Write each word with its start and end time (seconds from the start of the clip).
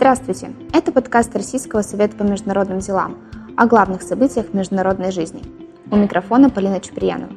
Здравствуйте! 0.00 0.52
Это 0.72 0.92
подкаст 0.92 1.34
Российского 1.34 1.82
совета 1.82 2.14
по 2.14 2.22
международным 2.22 2.78
делам 2.78 3.16
о 3.56 3.66
главных 3.66 4.02
событиях 4.02 4.54
международной 4.54 5.10
жизни. 5.10 5.42
У 5.90 5.96
микрофона 5.96 6.50
Полина 6.50 6.78
Чуприянова. 6.78 7.32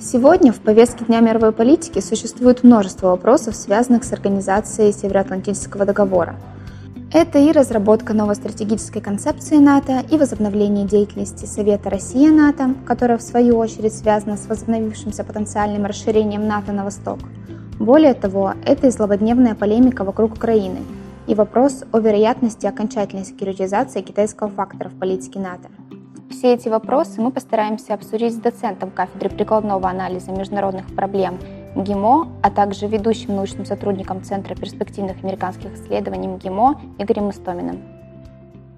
Сегодня 0.00 0.52
в 0.52 0.58
повестке 0.58 1.04
Дня 1.04 1.20
мировой 1.20 1.52
политики 1.52 2.00
существует 2.00 2.64
множество 2.64 3.10
вопросов, 3.10 3.54
связанных 3.54 4.02
с 4.02 4.12
организацией 4.12 4.92
Североатлантического 4.92 5.84
договора. 5.84 6.34
Это 7.12 7.38
и 7.38 7.52
разработка 7.52 8.14
новой 8.14 8.34
стратегической 8.34 9.00
концепции 9.00 9.58
НАТО, 9.58 10.02
и 10.10 10.18
возобновление 10.18 10.86
деятельности 10.86 11.44
Совета 11.44 11.88
Россия-НАТО, 11.88 12.74
которая 12.84 13.16
в 13.16 13.22
свою 13.22 13.58
очередь 13.58 13.94
связана 13.94 14.36
с 14.36 14.48
возобновившимся 14.48 15.22
потенциальным 15.22 15.86
расширением 15.86 16.48
НАТО 16.48 16.72
на 16.72 16.82
восток. 16.82 17.20
Более 17.78 18.14
того, 18.14 18.54
это 18.66 18.88
и 18.88 18.90
злободневная 18.90 19.54
полемика 19.54 20.02
вокруг 20.02 20.32
Украины– 20.32 20.80
и 21.26 21.34
вопрос 21.34 21.84
о 21.92 21.98
вероятности 21.98 22.66
окончательной 22.66 23.24
секьюритизации 23.24 24.02
китайского 24.02 24.50
фактора 24.50 24.88
в 24.88 24.98
политике 24.98 25.38
НАТО. 25.38 25.70
Все 26.30 26.54
эти 26.54 26.68
вопросы 26.68 27.20
мы 27.20 27.30
постараемся 27.30 27.94
обсудить 27.94 28.34
с 28.34 28.38
доцентом 28.38 28.90
кафедры 28.90 29.30
прикладного 29.30 29.88
анализа 29.88 30.32
международных 30.32 30.94
проблем 30.96 31.38
МГИМО, 31.76 32.40
а 32.42 32.50
также 32.50 32.86
ведущим 32.86 33.36
научным 33.36 33.64
сотрудником 33.64 34.22
Центра 34.24 34.54
перспективных 34.54 35.22
американских 35.22 35.74
исследований 35.74 36.28
МГИМО 36.28 36.80
Игорем 36.98 37.30
Истоминым. 37.30 37.82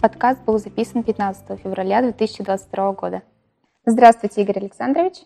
Подкаст 0.01 0.43
был 0.45 0.59
записан 0.59 1.03
15 1.03 1.59
февраля 1.61 2.03
2022 2.03 2.93
года. 2.93 3.23
Здравствуйте, 3.87 4.43
Игорь 4.43 4.59
Александрович. 4.59 5.23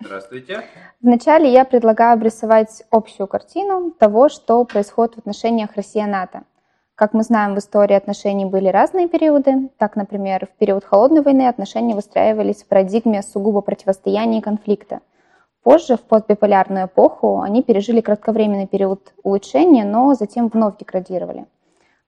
Здравствуйте. 0.00 0.64
Вначале 1.00 1.52
я 1.52 1.64
предлагаю 1.64 2.14
обрисовать 2.14 2.82
общую 2.90 3.26
картину 3.26 3.92
того, 3.92 4.28
что 4.28 4.64
происходит 4.64 5.14
в 5.14 5.18
отношениях 5.18 5.70
Россия-НАТО. 5.76 6.42
Как 6.96 7.12
мы 7.12 7.24
знаем, 7.24 7.54
в 7.54 7.58
истории 7.58 7.94
отношений 7.94 8.46
были 8.46 8.68
разные 8.68 9.06
периоды. 9.06 9.68
Так, 9.76 9.96
например, 9.96 10.46
в 10.46 10.58
период 10.58 10.82
Холодной 10.82 11.20
войны 11.20 11.46
отношения 11.46 11.94
выстраивались 11.94 12.62
в 12.62 12.68
парадигме 12.68 13.22
сугубо 13.22 13.60
противостояния 13.60 14.38
и 14.38 14.42
конфликта. 14.42 15.00
Позже, 15.62 15.98
в 15.98 16.00
постбиполярную 16.00 16.86
эпоху, 16.86 17.42
они 17.42 17.62
пережили 17.62 18.00
кратковременный 18.00 18.66
период 18.66 19.12
улучшения, 19.22 19.84
но 19.84 20.14
затем 20.14 20.48
вновь 20.48 20.78
деградировали. 20.78 21.44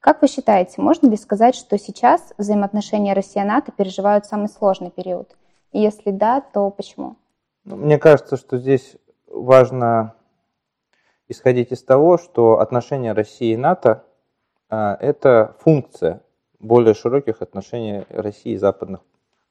Как 0.01 0.23
вы 0.23 0.29
считаете, 0.29 0.81
можно 0.81 1.07
ли 1.07 1.19
сказать, 1.19 1.55
что 1.55 1.77
сейчас 1.77 2.33
взаимоотношения 2.39 3.13
Россия-НАТО 3.13 3.73
переживают 3.73 4.25
самый 4.25 4.49
сложный 4.49 4.91
период? 4.91 5.37
И 5.73 5.81
если 5.81 6.13
да, 6.13 6.41
то 6.41 6.71
почему? 6.71 7.17
Мне 7.65 7.99
кажется, 7.99 8.39
что 8.39 8.57
здесь 8.57 8.97
важно 9.27 10.15
исходить 11.29 11.73
из 11.73 11.83
того, 11.83 12.17
что 12.17 12.61
отношения 12.61 13.13
России 13.13 13.53
и 13.53 13.57
НАТО 13.59 14.05
это 14.71 15.55
функция 15.61 16.21
более 16.59 16.95
широких 16.95 17.43
отношений 17.43 18.05
России 18.11 18.53
и 18.53 18.59
западных 18.59 19.01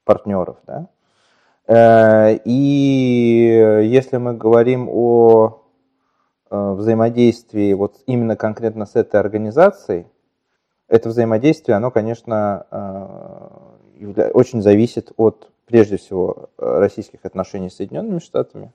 партнеров. 0.03 0.57
Да? 0.65 0.87
Э, 1.67 2.37
и 2.45 3.81
если 3.83 4.17
мы 4.17 4.33
говорим 4.33 4.88
о 4.89 5.61
э, 6.49 6.71
взаимодействии 6.73 7.73
вот 7.73 7.97
именно 8.05 8.35
конкретно 8.35 8.85
с 8.85 8.95
этой 8.95 9.19
организацией, 9.19 10.07
это 10.88 11.09
взаимодействие, 11.09 11.75
оно, 11.75 11.91
конечно, 11.91 12.65
э, 12.71 14.31
очень 14.33 14.61
зависит 14.61 15.11
от, 15.17 15.51
прежде 15.65 15.97
всего, 15.97 16.49
российских 16.57 17.25
отношений 17.25 17.69
с 17.69 17.75
Соединенными 17.75 18.19
Штатами 18.19 18.71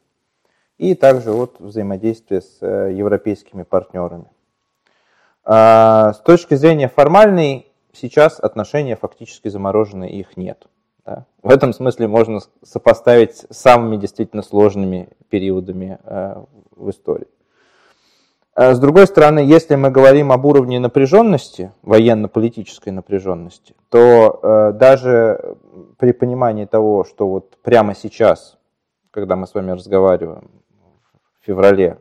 и 0.76 0.94
также 0.94 1.32
от 1.32 1.60
взаимодействия 1.60 2.40
с 2.42 2.60
европейскими 2.60 3.62
партнерами. 3.62 4.26
А, 5.44 6.12
с 6.12 6.18
точки 6.20 6.54
зрения 6.54 6.88
формальной, 6.88 7.66
сейчас 7.92 8.38
отношения 8.38 8.96
фактически 8.96 9.48
заморожены, 9.48 10.04
их 10.04 10.36
нет. 10.36 10.66
Да? 11.04 11.26
В 11.42 11.50
этом 11.50 11.72
смысле 11.72 12.06
можно 12.06 12.40
сопоставить 12.62 13.46
с 13.50 13.58
самыми 13.58 13.96
действительно 13.96 14.42
сложными 14.42 15.08
периодами 15.30 15.98
э, 16.04 16.42
в 16.76 16.90
истории. 16.90 17.26
А 18.54 18.74
с 18.74 18.78
другой 18.78 19.06
стороны, 19.06 19.40
если 19.40 19.74
мы 19.76 19.90
говорим 19.90 20.30
об 20.30 20.44
уровне 20.44 20.78
напряженности, 20.78 21.72
военно-политической 21.82 22.90
напряженности, 22.90 23.74
то 23.88 24.72
даже 24.74 25.56
при 25.96 26.12
понимании 26.12 26.66
того, 26.66 27.04
что 27.04 27.28
вот 27.28 27.56
прямо 27.62 27.94
сейчас, 27.94 28.58
когда 29.10 29.36
мы 29.36 29.46
с 29.46 29.54
вами 29.54 29.70
разговариваем 29.70 30.50
в 31.40 31.46
феврале 31.46 31.98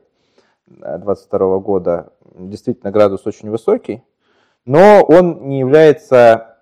2022 0.67 1.59
года 1.59 2.11
действительно 2.33 2.91
градус 2.91 3.25
очень 3.25 3.49
высокий, 3.49 4.03
но 4.65 5.03
он 5.03 5.47
не 5.47 5.59
является 5.59 6.57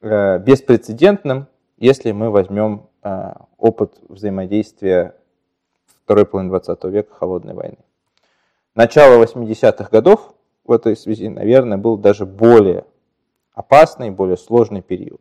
э, 0.00 0.38
беспрецедентным, 0.38 1.48
если 1.76 2.12
мы 2.12 2.30
возьмем 2.30 2.88
э, 3.02 3.32
опыт 3.56 3.98
взаимодействия 4.08 5.16
второй 6.04 6.26
половины 6.26 6.50
20 6.50 6.84
века 6.84 7.14
холодной 7.14 7.54
войны. 7.54 7.78
Начало 8.74 9.22
80-х 9.22 9.88
годов 9.90 10.34
в 10.64 10.72
этой 10.72 10.96
связи, 10.96 11.28
наверное, 11.28 11.78
был 11.78 11.96
даже 11.96 12.26
более 12.26 12.84
опасный, 13.54 14.10
более 14.10 14.36
сложный 14.36 14.82
период. 14.82 15.20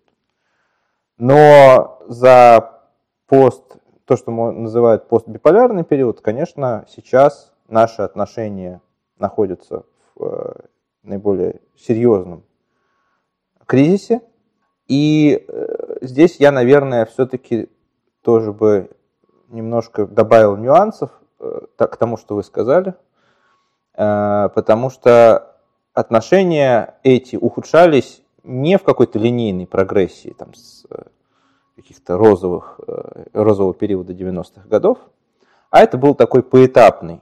Но 1.17 1.99
за 2.07 2.81
пост, 3.27 3.77
то, 4.05 4.17
что 4.17 4.31
называют 4.31 5.07
постбиполярный 5.07 5.83
период, 5.83 6.21
конечно, 6.21 6.85
сейчас 6.89 7.53
наши 7.67 8.01
отношения 8.01 8.81
находятся 9.21 9.85
в 10.15 10.25
э, 10.25 10.53
наиболее 11.03 11.61
серьезном 11.77 12.43
кризисе. 13.65 14.21
И 14.87 15.45
э, 15.47 15.97
здесь 16.01 16.37
я, 16.37 16.51
наверное, 16.51 17.05
все-таки 17.05 17.69
тоже 18.21 18.51
бы 18.51 18.89
немножко 19.47 20.05
добавил 20.05 20.57
нюансов 20.57 21.11
э, 21.39 21.61
к 21.77 21.95
тому, 21.95 22.17
что 22.17 22.35
вы 22.35 22.43
сказали, 22.43 22.95
потому 23.93 24.89
что 24.89 25.57
отношения 25.93 26.95
эти 27.03 27.35
ухудшались 27.35 28.23
не 28.43 28.77
в 28.77 28.83
какой-то 28.83 29.19
линейной 29.19 29.67
прогрессии, 29.67 30.33
там, 30.37 30.53
с 30.53 30.85
каких-то 31.75 32.17
розовых, 32.17 32.79
розового 33.33 33.73
периода 33.73 34.13
90-х 34.13 34.67
годов, 34.69 34.97
а 35.69 35.81
это 35.81 35.97
был 35.97 36.15
такой 36.15 36.41
поэтапный 36.41 37.21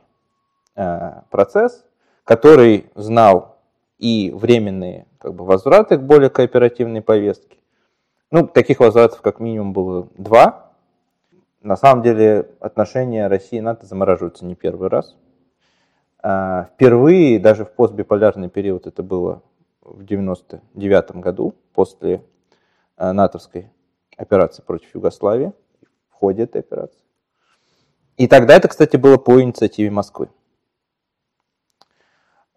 процесс, 1.32 1.84
который 2.30 2.92
знал 2.94 3.58
и 3.98 4.32
временные 4.32 5.08
как 5.18 5.34
бы, 5.34 5.46
возвраты 5.46 5.98
к 5.98 6.04
более 6.04 6.30
кооперативной 6.30 7.02
повестке. 7.02 7.58
Ну, 8.30 8.46
таких 8.46 8.82
возвратов 8.82 9.24
как 9.24 9.40
минимум 9.40 9.74
было 9.74 10.08
два. 10.16 10.74
На 11.64 11.76
самом 11.76 12.04
деле 12.04 12.52
отношения 12.60 13.26
России 13.26 13.58
и 13.58 13.62
НАТО 13.62 13.88
замораживаются 13.88 14.46
не 14.46 14.54
первый 14.54 14.90
раз. 14.90 15.18
Э, 16.22 16.66
впервые, 16.72 17.40
даже 17.40 17.66
в 17.66 17.72
постбиполярный 17.72 18.48
период, 18.48 18.86
это 18.86 19.02
было 19.02 19.42
в 19.82 20.04
1999 20.04 21.24
году, 21.24 21.56
после 21.74 22.24
э, 22.98 23.12
натовской 23.12 23.72
операции 24.18 24.62
против 24.62 24.94
Югославии, 24.94 25.52
в 26.12 26.14
ходе 26.14 26.44
этой 26.44 26.62
операции. 26.62 27.02
И 28.18 28.28
тогда 28.28 28.54
это, 28.54 28.68
кстати, 28.68 28.98
было 28.98 29.18
по 29.18 29.42
инициативе 29.42 29.90
Москвы. 29.90 30.30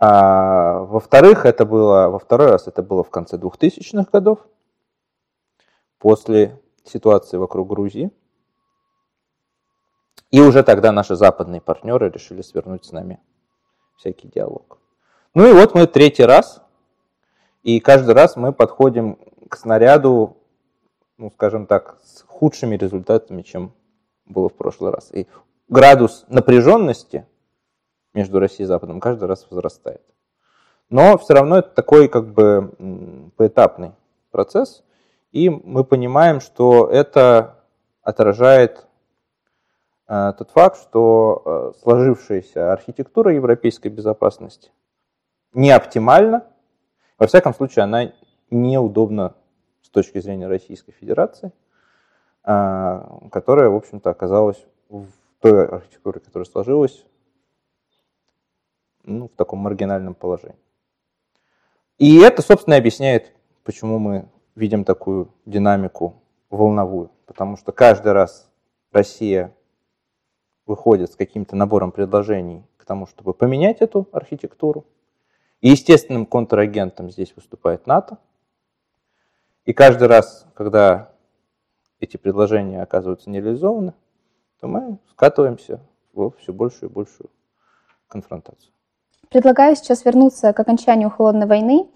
А, 0.04 0.80
во-вторых, 0.80 1.46
это 1.46 1.64
было, 1.64 2.08
во 2.08 2.18
второй 2.18 2.50
раз 2.50 2.66
это 2.66 2.82
было 2.82 3.04
в 3.04 3.10
конце 3.10 3.36
2000-х 3.36 4.08
годов, 4.10 4.40
после 6.00 6.60
ситуации 6.82 7.37
вокруг 7.37 7.69
Грузии. 7.69 8.10
И 10.32 10.40
уже 10.40 10.64
тогда 10.64 10.90
наши 10.90 11.14
западные 11.14 11.60
партнеры 11.60 12.10
решили 12.10 12.43
свернуть 12.43 12.84
с 12.84 12.90
нами 12.90 13.20
всякий 13.96 14.26
диалог. 14.26 14.81
Ну 15.34 15.49
и 15.49 15.52
вот 15.52 15.76
мы 15.76 15.87
третий 15.87 16.25
раз, 16.25 16.60
и 17.62 17.78
каждый 17.78 18.16
раз 18.16 18.34
мы 18.34 18.52
подходим 18.52 19.20
к 19.49 19.56
снаряду, 19.56 20.37
ну, 21.16 21.31
скажем 21.31 21.69
так, 21.69 22.00
с 22.02 22.22
худшими 22.22 22.76
результатами, 22.76 23.43
чем 23.43 23.72
было 24.26 24.49
в 24.49 24.54
прошлый 24.54 24.90
раз. 24.90 25.12
И 25.12 25.28
градус 25.69 26.25
напряженности 26.26 27.25
между 28.14 28.38
Россией 28.38 28.64
и 28.64 28.67
Западом 28.67 29.00
каждый 29.00 29.25
раз 29.25 29.47
возрастает. 29.50 30.03
Но 30.91 31.17
все 31.17 31.35
равно 31.35 31.59
это 31.59 31.70
такой 31.70 32.09
как 32.09 32.32
бы 32.32 33.31
поэтапный 33.37 33.93
процесс, 34.31 34.85
и 35.31 35.49
мы 35.49 35.85
понимаем, 35.85 36.41
что 36.41 36.88
это 36.91 37.64
отражает 38.03 38.87
э, 40.09 40.32
тот 40.37 40.50
факт, 40.50 40.79
что 40.79 41.43
э, 41.44 41.81
сложившаяся 41.81 42.73
архитектура 42.73 43.32
европейской 43.32 43.88
безопасности 43.88 44.70
не 45.55 45.70
оптимальна, 45.70 46.44
во 47.19 47.26
всяком 47.26 47.55
случае 47.55 47.85
она 47.85 48.12
неудобна 48.50 49.35
с 49.82 49.88
точки 49.88 50.20
зрения 50.20 50.49
Российской 50.49 50.93
Федерации, 50.93 51.53
э, 52.44 53.03
которая, 53.31 53.70
в 53.70 53.76
общем-то, 53.76 54.11
оказалась 54.11 54.62
в 54.91 55.06
той 55.41 55.67
архитектуре, 55.67 56.20
которая 56.20 56.44
сложилась, 56.44 57.05
ну, 59.04 59.28
в 59.28 59.37
таком 59.37 59.60
маргинальном 59.60 60.14
положении. 60.14 60.58
И 61.99 62.19
это, 62.20 62.43
собственно, 62.43 62.76
объясняет, 62.76 63.32
почему 63.64 63.99
мы 63.99 64.28
видим 64.54 64.84
такую 64.84 65.32
динамику 65.46 66.22
волновую. 66.50 67.10
Потому 67.26 67.56
что 67.56 67.72
каждый 67.72 68.12
раз 68.12 68.50
Россия 68.90 69.54
выходит 70.66 71.12
с 71.12 71.16
каким-то 71.16 71.56
набором 71.56 71.93
предложений 71.93 72.64
к 72.76 72.84
тому, 72.84 73.06
чтобы 73.06 73.34
поменять 73.34 73.81
эту 73.81 74.08
архитектуру. 74.12 74.84
И 75.60 75.70
естественным 75.70 76.26
контрагентом 76.26 77.10
здесь 77.10 77.34
выступает 77.37 77.87
НАТО. 77.87 78.19
И 79.64 79.72
каждый 79.72 80.08
раз, 80.08 80.46
когда 80.54 81.12
эти 82.00 82.16
предложения 82.16 82.82
оказываются 82.82 83.31
нереализованы, 83.31 83.94
то 84.60 84.66
мы 84.66 84.99
скатываемся 85.10 85.81
в 86.12 86.32
все 86.38 86.52
большую 86.52 86.90
и 86.90 86.93
большую 86.93 87.31
конфронтацию. 88.08 88.72
Предлагаю 89.32 89.75
сейчас 89.76 90.05
вернуться 90.05 90.52
к 90.52 90.61
окончанию 90.61 91.08
холодной 91.08 91.46
войны, 91.46 91.87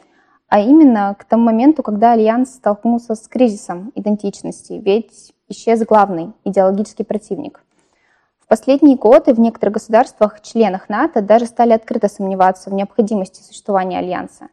а 0.49 0.59
именно 0.59 1.15
к 1.19 1.25
тому 1.25 1.45
моменту, 1.45 1.83
когда 1.83 2.13
Альянс 2.13 2.55
столкнулся 2.55 3.15
с 3.15 3.29
кризисом 3.29 3.93
идентичности, 3.95 4.73
ведь 4.73 5.35
исчез 5.49 5.85
главный 5.85 6.33
идеологический 6.45 7.05
противник. 7.05 7.63
В 8.41 8.47
последние 8.49 8.97
годы 8.97 9.35
в 9.35 9.41
некоторых 9.41 9.75
государствах, 9.75 10.41
членах 10.41 10.89
НАТО, 10.89 11.21
даже 11.21 11.45
стали 11.45 11.75
открыто 11.75 12.09
сомневаться 12.09 12.71
в 12.71 12.73
необходимости 12.73 13.43
существования 13.43 13.99
Альянса. 13.99 14.49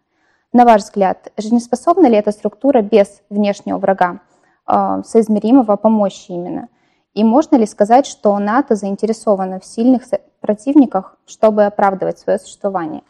На 0.52 0.66
ваш 0.66 0.82
взгляд, 0.82 1.32
жизнеспособна 1.38 2.08
ли 2.08 2.18
эта 2.18 2.32
структура 2.32 2.82
без 2.82 3.22
внешнего 3.30 3.78
врага, 3.78 4.20
э, 4.68 5.04
соизмеримого 5.06 5.78
по 5.78 5.88
мощи 5.88 6.32
именно? 6.32 6.68
И 7.14 7.24
можно 7.24 7.56
ли 7.56 7.66
сказать, 7.66 8.08
что 8.08 8.38
НАТО 8.40 8.76
заинтересовано 8.76 9.62
в 9.62 9.66
сильных 9.66 10.04
противниках, 10.44 11.18
чтобы 11.26 11.64
оправдывать 11.66 12.20
свое 12.20 12.38
существование? 12.38 13.02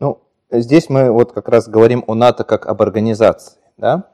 Ну, 0.00 0.20
здесь 0.50 0.88
мы 0.88 1.12
вот 1.12 1.32
как 1.32 1.48
раз 1.48 1.68
говорим 1.68 2.02
о 2.06 2.14
НАТО 2.14 2.44
как 2.44 2.66
об 2.66 2.82
организации, 2.82 3.60
да? 3.76 4.10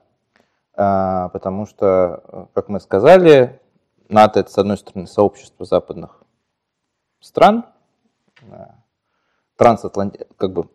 А, 0.77 1.29
потому 1.29 1.67
что, 1.67 2.49
как 2.53 2.69
мы 2.69 2.81
сказали, 2.81 3.61
НАТО 4.09 4.41
это, 4.41 4.51
с 4.51 4.59
одной 4.59 4.77
стороны, 4.77 5.07
сообщество 5.07 5.65
западных 5.65 6.23
стран, 7.21 7.65
трансатланти... 9.57 10.27
как 10.37 10.53
бы 10.53 10.69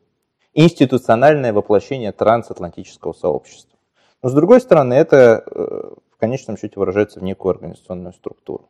институциональное 0.54 1.54
воплощение 1.54 2.12
трансатлантического 2.14 3.14
сообщества. 3.14 3.78
Но 4.22 4.30
с 4.30 4.34
другой 4.34 4.62
стороны, 4.62 4.94
это 4.94 5.44
э, 5.46 5.94
в 6.12 6.18
конечном 6.18 6.58
счете 6.58 6.80
выражается 6.80 7.20
в 7.20 7.24
некую 7.24 7.52
организационную 7.52 8.14
структуру. 8.14 8.70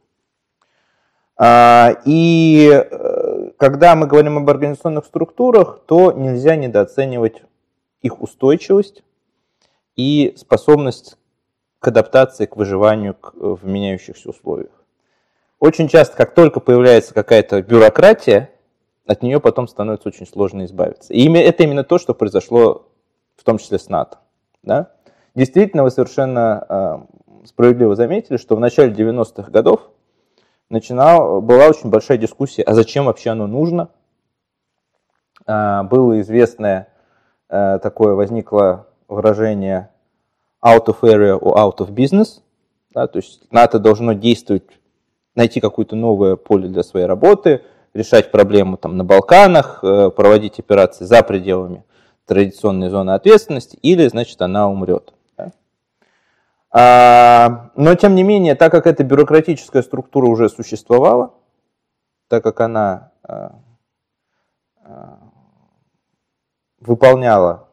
А, 1.41 2.01
и 2.03 2.69
э, 2.69 3.51
когда 3.57 3.95
мы 3.95 4.07
говорим 4.07 4.37
об 4.37 4.49
организационных 4.49 5.05
структурах, 5.05 5.79
то 5.85 6.11
нельзя 6.11 6.57
недооценивать 6.57 7.43
их 8.01 8.21
устойчивость 8.21 9.03
и 9.95 10.33
способность 10.35 11.17
к 11.79 11.87
адаптации, 11.87 12.45
к 12.45 12.57
выживанию 12.57 13.15
в 13.33 13.65
меняющихся 13.65 14.31
условиях. 14.31 14.71
Очень 15.59 15.87
часто, 15.87 16.17
как 16.17 16.33
только 16.33 16.59
появляется 16.59 17.13
какая-то 17.13 17.61
бюрократия, 17.61 18.51
от 19.07 19.23
нее 19.23 19.39
потом 19.39 19.69
становится 19.69 20.09
очень 20.09 20.27
сложно 20.27 20.65
избавиться. 20.65 21.13
И 21.13 21.33
это 21.37 21.63
именно 21.63 21.85
то, 21.85 21.99
что 21.99 22.13
произошло 22.13 22.89
в 23.37 23.45
том 23.45 23.59
числе 23.59 23.79
с 23.79 23.87
НАТО. 23.87 24.17
Да? 24.61 24.91
Действительно, 25.35 25.83
вы 25.83 25.91
совершенно 25.91 26.65
э, 26.67 27.45
справедливо 27.45 27.95
заметили, 27.95 28.35
что 28.35 28.57
в 28.57 28.59
начале 28.59 28.93
90-х 28.93 29.49
годов 29.51 29.89
начинал, 30.69 31.41
была 31.41 31.67
очень 31.67 31.89
большая 31.89 32.17
дискуссия, 32.17 32.63
а 32.63 32.73
зачем 32.73 33.05
вообще 33.05 33.31
оно 33.31 33.47
нужно. 33.47 33.89
Э, 35.47 35.83
было 35.83 36.19
известное 36.21 36.89
э, 37.49 37.79
такое, 37.81 38.13
возникло 38.13 38.87
выражение 39.07 39.89
out 40.63 40.85
of 40.85 41.01
area 41.01 41.37
or 41.39 41.55
out 41.55 41.77
of 41.77 41.91
business. 41.91 42.41
Да, 42.93 43.07
то 43.07 43.17
есть 43.17 43.51
НАТО 43.51 43.79
должно 43.79 44.13
действовать, 44.13 44.63
найти 45.35 45.59
какое-то 45.59 45.95
новое 45.95 46.35
поле 46.35 46.67
для 46.67 46.83
своей 46.83 47.05
работы, 47.05 47.63
решать 47.93 48.31
проблему 48.31 48.77
там, 48.77 48.97
на 48.97 49.03
Балканах, 49.03 49.79
э, 49.83 50.09
проводить 50.09 50.59
операции 50.59 51.05
за 51.05 51.23
пределами 51.23 51.83
традиционной 52.25 52.89
зоны 52.89 53.11
ответственности, 53.11 53.77
или, 53.81 54.07
значит, 54.07 54.41
она 54.41 54.69
умрет. 54.69 55.13
А, 56.71 57.71
но, 57.75 57.95
тем 57.95 58.15
не 58.15 58.23
менее, 58.23 58.55
так 58.55 58.71
как 58.71 58.85
эта 58.85 59.03
бюрократическая 59.03 59.81
структура 59.81 60.27
уже 60.27 60.49
существовала, 60.49 61.33
так 62.27 62.43
как 62.43 62.61
она 62.61 63.11
а, 63.23 63.59
а, 64.83 65.19
выполняла 66.79 67.67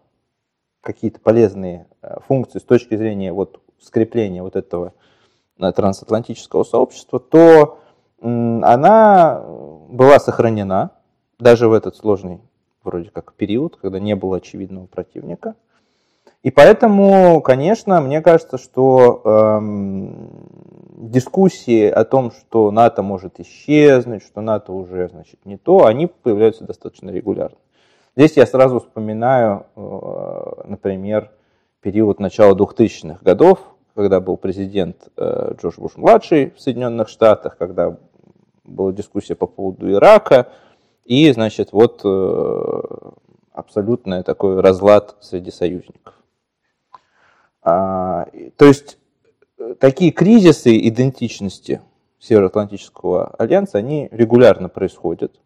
какие-то 0.80 1.20
полезные 1.20 1.86
функции 2.26 2.58
с 2.58 2.62
точки 2.62 2.96
зрения 2.96 3.32
вот 3.32 3.60
скрепления 3.80 4.42
вот 4.42 4.56
этого 4.56 4.94
трансатлантического 5.58 6.64
сообщества, 6.64 7.18
то 7.18 7.80
она 8.20 9.42
была 9.88 10.18
сохранена 10.20 10.92
даже 11.38 11.68
в 11.68 11.72
этот 11.72 11.96
сложный 11.96 12.40
вроде 12.84 13.10
как 13.10 13.34
период, 13.34 13.76
когда 13.76 13.98
не 13.98 14.14
было 14.14 14.38
очевидного 14.38 14.86
противника. 14.86 15.56
И 16.42 16.50
поэтому, 16.50 17.40
конечно, 17.40 18.00
мне 18.00 18.20
кажется, 18.20 18.56
что 18.58 19.20
эм, 19.24 20.30
дискуссии 20.96 21.88
о 21.88 22.04
том, 22.04 22.30
что 22.30 22.70
НАТО 22.70 23.02
может 23.02 23.40
исчезнуть, 23.40 24.22
что 24.22 24.40
НАТО 24.40 24.72
уже 24.72 25.08
значит, 25.08 25.44
не 25.44 25.56
то, 25.56 25.86
они 25.86 26.06
появляются 26.06 26.64
достаточно 26.64 27.10
регулярно. 27.10 27.58
Здесь 28.16 28.36
я 28.36 28.46
сразу 28.46 28.80
вспоминаю, 28.80 29.66
э, 29.76 30.62
например, 30.64 31.30
период 31.82 32.18
начала 32.18 32.54
2000-х 32.54 33.18
годов, 33.22 33.60
когда 33.94 34.20
был 34.20 34.36
президент 34.36 35.08
э, 35.16 35.54
Джордж 35.60 35.78
Буш-младший 35.78 36.52
в 36.56 36.60
Соединенных 36.60 37.08
Штатах, 37.08 37.56
когда 37.58 37.96
была 38.64 38.92
дискуссия 38.92 39.34
по 39.34 39.46
поводу 39.46 39.90
Ирака, 39.90 40.48
и, 41.04 41.30
значит, 41.32 41.72
вот 41.72 42.00
э, 42.04 42.82
абсолютный 43.52 44.22
такой 44.22 44.60
разлад 44.60 45.16
среди 45.20 45.50
союзников. 45.50 46.14
А, 47.66 48.28
то 48.56 48.64
есть 48.64 48.98
такие 49.80 50.12
кризисы 50.12 50.78
идентичности 50.88 51.82
Североатлантического 52.18 53.34
альянса, 53.38 53.78
они 53.78 54.08
регулярно 54.12 54.68
происходят. 54.68 55.38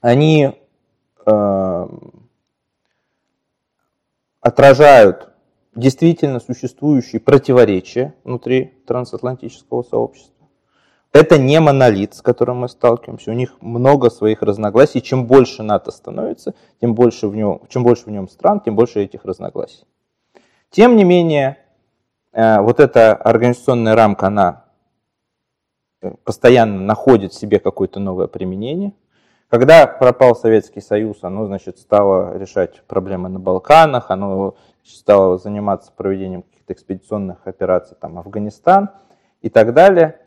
Они 0.00 0.54
Эм, 1.28 2.30
отражают 4.40 5.28
действительно 5.74 6.40
существующие 6.40 7.20
противоречия 7.20 8.14
внутри 8.24 8.72
трансатлантического 8.86 9.82
сообщества. 9.82 10.48
Это 11.12 11.38
не 11.38 11.60
монолит, 11.60 12.14
с 12.14 12.22
которым 12.22 12.60
мы 12.60 12.70
сталкиваемся. 12.70 13.30
У 13.30 13.34
них 13.34 13.60
много 13.60 14.08
своих 14.08 14.40
разногласий. 14.40 15.02
Чем 15.02 15.26
больше 15.26 15.62
НАТО 15.62 15.90
становится, 15.90 16.54
тем 16.80 16.94
больше 16.94 17.28
в 17.28 17.36
нем, 17.36 17.60
чем 17.68 17.82
больше 17.82 18.04
в 18.04 18.10
нем 18.10 18.26
стран, 18.28 18.60
тем 18.60 18.74
больше 18.74 19.02
этих 19.02 19.26
разногласий. 19.26 19.84
Тем 20.70 20.96
не 20.96 21.04
менее, 21.04 21.58
э, 22.32 22.60
вот 22.60 22.80
эта 22.80 23.14
организационная 23.14 23.94
рамка, 23.94 24.26
она 24.26 24.64
постоянно 26.24 26.80
находит 26.80 27.32
в 27.32 27.38
себе 27.38 27.58
какое-то 27.58 28.00
новое 28.00 28.26
применение– 28.26 28.92
когда 29.48 29.86
пропал 29.86 30.36
Советский 30.36 30.82
Союз, 30.82 31.18
оно, 31.22 31.46
значит, 31.46 31.78
стало 31.78 32.36
решать 32.36 32.82
проблемы 32.82 33.30
на 33.30 33.40
Балканах, 33.40 34.10
оно 34.10 34.56
стало 34.84 35.38
заниматься 35.38 35.90
проведением 35.90 36.42
каких-то 36.42 36.74
экспедиционных 36.74 37.46
операций, 37.46 37.96
там, 37.98 38.18
Афганистан 38.18 38.90
и 39.40 39.48
так 39.48 39.72
далее. 39.72 40.20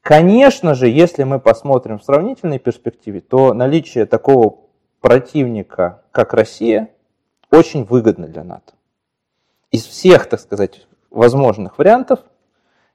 Конечно 0.00 0.74
же, 0.74 0.88
если 0.88 1.22
мы 1.22 1.38
посмотрим 1.38 2.00
в 2.00 2.04
сравнительной 2.04 2.58
перспективе, 2.58 3.20
то 3.20 3.54
наличие 3.54 4.06
такого 4.06 4.56
противника, 5.00 6.02
как 6.10 6.34
Россия, 6.34 6.90
очень 7.52 7.84
выгодно 7.84 8.26
для 8.26 8.42
НАТО. 8.42 8.73
Из 9.74 9.84
всех, 9.84 10.26
так 10.26 10.38
сказать, 10.38 10.86
возможных 11.10 11.78
вариантов, 11.78 12.20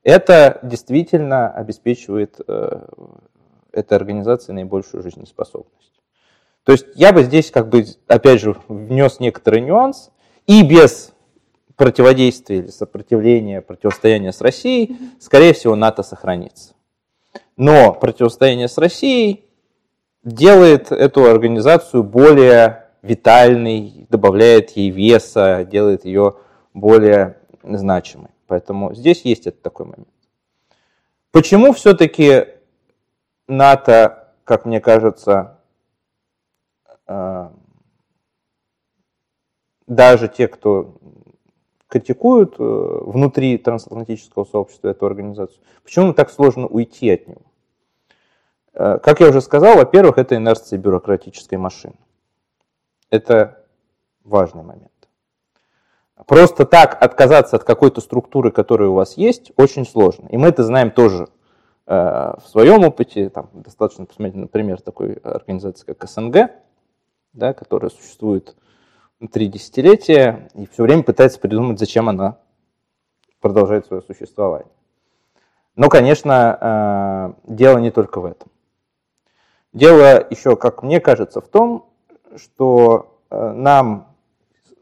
это 0.01 0.61
действительно 0.63 1.51
обеспечивает 1.51 2.39
э, 2.47 2.85
этой 3.73 3.95
организации 3.97 4.53
наибольшую 4.53 5.03
жизнеспособность. 5.03 5.91
То 6.63 6.71
есть 6.71 6.85
я 6.95 7.11
бы 7.11 7.23
здесь, 7.23 7.51
как 7.51 7.67
бы, 7.67 7.83
опять 8.07 8.39
же, 8.39 8.55
внес 8.69 9.19
некоторый 9.19 9.59
нюанс, 9.59 10.09
и 10.47 10.63
без 10.63 11.11
противодействия 11.75 12.59
или 12.59 12.67
сопротивления, 12.67 13.59
противостояния 13.61 14.31
с 14.31 14.39
Россией, 14.39 14.97
скорее 15.19 15.51
всего, 15.51 15.75
НАТО 15.75 16.01
сохранится. 16.01 16.75
Но 17.57 17.91
противостояние 17.91 18.69
с 18.69 18.77
Россией 18.77 19.49
делает 20.23 20.93
эту 20.93 21.25
организацию 21.25 22.03
более 22.03 22.85
витальной, 23.01 24.07
добавляет 24.09 24.69
ей 24.77 24.91
веса, 24.91 25.67
делает 25.69 26.05
ее 26.05 26.35
более 26.73 27.37
значимой. 27.63 28.29
Поэтому 28.47 28.93
здесь 28.93 29.21
есть 29.25 29.47
этот 29.47 29.61
такой 29.61 29.85
момент. 29.85 30.07
Почему 31.31 31.73
все-таки 31.73 32.47
НАТО, 33.47 34.33
как 34.43 34.65
мне 34.65 34.81
кажется, 34.81 35.59
э, 37.07 37.49
даже 39.85 40.27
те, 40.27 40.47
кто 40.47 40.95
критикуют 41.87 42.55
э, 42.59 42.63
внутри 42.63 43.57
трансатлантического 43.57 44.45
сообщества 44.45 44.89
эту 44.89 45.05
организацию, 45.05 45.61
почему 45.83 46.13
так 46.13 46.29
сложно 46.29 46.67
уйти 46.67 47.09
от 47.09 47.27
него? 47.27 47.41
Э, 48.73 48.99
как 48.99 49.19
я 49.19 49.29
уже 49.29 49.41
сказал, 49.41 49.75
во-первых, 49.75 50.17
это 50.17 50.35
инерция 50.35 50.79
бюрократической 50.79 51.55
машины. 51.55 51.95
Это 53.09 53.65
важный 54.23 54.63
момент. 54.63 54.98
Просто 56.25 56.65
так 56.65 57.01
отказаться 57.01 57.55
от 57.55 57.63
какой-то 57.63 58.01
структуры, 58.01 58.51
которая 58.51 58.89
у 58.89 58.93
вас 58.93 59.17
есть, 59.17 59.51
очень 59.55 59.85
сложно. 59.85 60.27
И 60.29 60.37
мы 60.37 60.49
это 60.49 60.63
знаем 60.63 60.91
тоже 60.91 61.29
э, 61.87 61.93
в 61.95 62.43
своем 62.47 62.83
опыте. 62.83 63.29
Там 63.29 63.49
достаточно 63.53 64.05
посмотреть, 64.05 64.35
например, 64.35 64.81
такой 64.81 65.13
организации, 65.13 65.85
как 65.85 66.09
СНГ, 66.09 66.51
да, 67.33 67.53
которая 67.53 67.89
существует 67.89 68.55
три 69.31 69.47
десятилетия 69.47 70.49
и 70.55 70.65
все 70.67 70.83
время 70.83 71.03
пытается 71.03 71.39
придумать, 71.39 71.79
зачем 71.79 72.09
она 72.09 72.37
продолжает 73.41 73.85
свое 73.85 74.01
существование. 74.01 74.71
Но, 75.75 75.87
конечно, 75.87 77.35
э, 77.47 77.53
дело 77.53 77.77
не 77.77 77.91
только 77.91 78.19
в 78.19 78.25
этом. 78.25 78.51
Дело 79.71 80.25
еще, 80.29 80.57
как 80.57 80.83
мне 80.83 80.99
кажется, 80.99 81.39
в 81.39 81.47
том, 81.47 81.89
что 82.35 83.21
э, 83.29 83.51
нам 83.53 84.08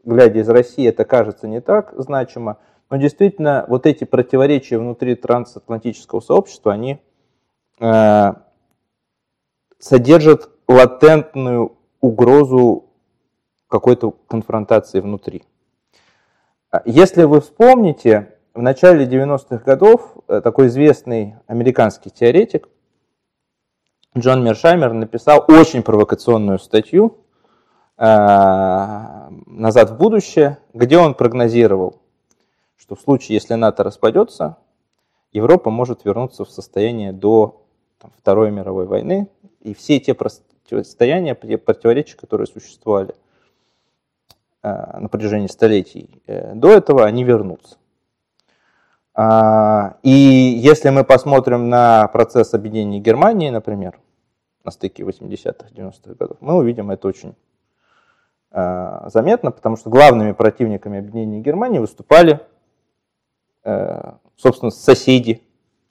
глядя 0.04 0.40
из 0.40 0.48
России, 0.48 0.88
это 0.88 1.04
кажется 1.04 1.48
не 1.48 1.60
так 1.60 1.92
значимо, 1.96 2.58
но 2.90 2.96
действительно 2.96 3.64
вот 3.68 3.86
эти 3.86 4.04
противоречия 4.04 4.78
внутри 4.78 5.14
трансатлантического 5.14 6.20
сообщества, 6.20 6.72
они 6.72 7.00
э, 7.80 8.32
содержат 9.78 10.50
латентную 10.66 11.76
угрозу 12.00 12.86
какой-то 13.68 14.12
конфронтации 14.28 15.00
внутри. 15.00 15.44
Если 16.84 17.24
вы 17.24 17.40
вспомните, 17.40 18.34
в 18.54 18.62
начале 18.62 19.06
90-х 19.06 19.58
годов 19.58 20.16
э, 20.26 20.40
такой 20.40 20.66
известный 20.66 21.36
американский 21.46 22.10
теоретик 22.10 22.68
Джон 24.16 24.42
Мершаймер 24.42 24.92
написал 24.92 25.44
очень 25.48 25.82
провокационную 25.82 26.58
статью 26.58 27.18
назад 27.98 29.90
в 29.90 29.96
будущее, 29.96 30.58
где 30.72 30.98
он 30.98 31.14
прогнозировал, 31.14 32.00
что 32.76 32.94
в 32.94 33.00
случае, 33.00 33.34
если 33.34 33.54
НАТО 33.54 33.82
распадется, 33.82 34.56
Европа 35.32 35.70
может 35.70 36.04
вернуться 36.04 36.44
в 36.44 36.50
состояние 36.50 37.12
до 37.12 37.66
там, 37.98 38.12
Второй 38.16 38.52
мировой 38.52 38.86
войны, 38.86 39.28
и 39.60 39.74
все 39.74 39.98
те 39.98 40.14
противостояния, 40.14 41.34
противоречия, 41.34 42.16
которые 42.16 42.46
существовали 42.46 43.14
э, 44.62 44.98
на 45.00 45.08
протяжении 45.08 45.48
столетий 45.48 46.22
э, 46.26 46.54
до 46.54 46.70
этого, 46.70 47.04
они 47.04 47.24
вернутся. 47.24 47.76
А, 49.12 49.96
и 50.04 50.10
если 50.10 50.90
мы 50.90 51.02
посмотрим 51.02 51.68
на 51.68 52.06
процесс 52.08 52.54
объединения 52.54 53.00
Германии, 53.00 53.50
например, 53.50 53.98
на 54.64 54.70
стыке 54.70 55.02
80-х, 55.02 55.70
90-х 55.74 56.14
годов, 56.14 56.36
мы 56.40 56.54
увидим 56.54 56.92
это 56.92 57.08
очень 57.08 57.34
Э, 57.34 57.47
заметно, 58.50 59.50
потому 59.50 59.76
что 59.76 59.90
главными 59.90 60.32
противниками 60.32 60.98
объединения 60.98 61.40
Германии 61.40 61.78
выступали, 61.78 62.40
э, 63.64 64.12
собственно, 64.36 64.70
соседи 64.70 65.42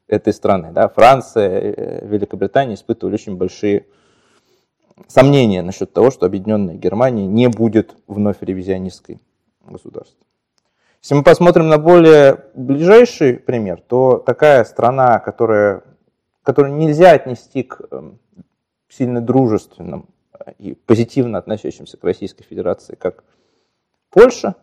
этой 0.08 0.34
страны. 0.34 0.72
Да, 0.72 0.88
Франция, 0.88 1.50
э, 1.50 2.08
Великобритания 2.08 2.76
испытывали 2.76 3.16
очень 3.16 3.38
большие 3.38 3.86
сомнения 5.08 5.62
насчет 5.62 5.94
того, 5.94 6.10
что 6.10 6.26
объединенная 6.26 6.76
Германия 6.76 7.28
не 7.28 7.48
будет 7.48 7.96
вновь 8.08 8.38
ревизионистской 8.42 9.20
государством. 9.66 10.26
Если 11.04 11.14
мы 11.14 11.24
посмотрим 11.24 11.68
на 11.68 11.78
более 11.78 12.46
ближайший 12.56 13.36
пример, 13.36 13.82
то 13.82 14.18
такая 14.18 14.64
страна, 14.64 15.20
которая, 15.20 15.84
которую 16.42 16.76
нельзя 16.76 17.12
отнести 17.12 17.64
к 17.64 17.82
эм, 17.92 18.20
сильно 18.90 19.22
дружественным 19.22 20.08
и 20.58 20.74
позитивно 20.74 21.38
относящимся 21.38 21.98
к 21.98 22.03
Российской 22.03 22.44
Федерации, 22.44 22.96
как 22.96 23.24
Польша, 24.10 24.56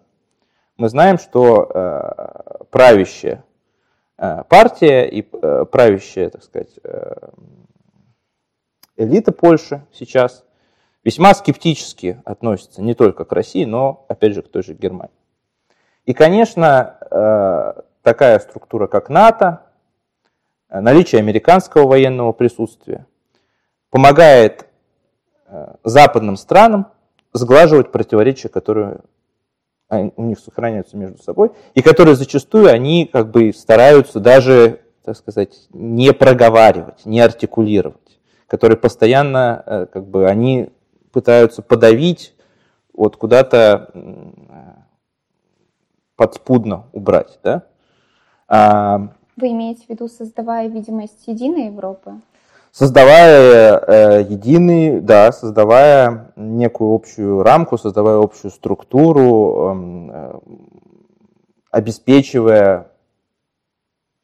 мы 0.77 0.89
знаем, 0.89 1.19
что 1.19 1.71
э, 1.73 2.65
правящая 2.71 3.45
э, 4.19 4.43
партия 4.49 5.09
и 5.09 5.25
э, 5.31 5.65
правящая, 5.71 6.31
так 6.31 6.43
сказать, 6.43 6.79
элита 8.97 9.33
Польши 9.33 9.87
сейчас 9.93 10.45
весьма 11.05 11.35
скептически 11.35 12.21
относится 12.25 12.83
не 12.83 12.95
только 12.95 13.25
к 13.25 13.33
России, 13.33 13.65
но, 13.65 14.05
опять 14.09 14.35
же, 14.35 14.43
к 14.43 14.49
той 14.49 14.63
же 14.63 14.75
Германии. 14.75 15.15
И, 16.07 16.13
конечно, 16.13 16.99
такая 18.03 18.39
структура, 18.39 18.87
как 18.87 19.09
НАТО, 19.09 19.63
наличие 20.69 21.19
американского 21.21 21.87
военного 21.87 22.33
присутствия 22.33 23.07
помогает 23.91 24.67
западным 25.83 26.37
странам 26.37 26.87
сглаживать 27.33 27.93
противоречия, 27.93 28.49
которые 28.49 29.01
у 29.91 30.23
них 30.23 30.39
сохраняются 30.39 30.97
между 30.97 31.23
собой, 31.23 31.53
и 31.75 31.83
которые 31.83 32.17
зачастую 32.17 32.71
они 32.71 33.07
как 33.07 33.31
бы 33.31 33.53
стараются 33.53 34.19
даже, 34.19 34.81
так 35.05 35.17
сказать, 35.17 35.69
не 35.73 36.13
проговаривать, 36.13 37.05
не 37.05 37.21
артикулировать, 37.21 38.19
которые 38.47 38.79
постоянно 38.79 39.63
э, 39.65 39.87
как 39.93 40.07
бы 40.07 40.27
они 40.27 40.71
пытаются 41.13 41.63
подавить, 41.63 42.35
вот 42.93 43.17
куда-то 43.17 43.91
подспудно 46.17 46.87
убрать, 46.93 47.39
да? 47.43 47.63
А, 48.49 49.09
Вы 49.37 49.49
имеете 49.49 49.85
в 49.87 49.89
виду, 49.91 50.09
создавая 50.09 50.69
видимость 50.69 51.27
единой 51.27 51.67
Европы? 51.67 52.21
Создавая 52.75 53.79
э, 53.79 54.23
единый, 54.29 55.01
да, 55.01 55.31
создавая 55.31 56.33
некую 56.35 56.93
общую 56.93 57.45
рамку, 57.45 57.79
создавая 57.79 58.19
общую 58.19 58.51
структуру, 58.51 59.71
эм, 59.71 60.11
э, 60.11 60.41
обеспечивая 61.71 62.89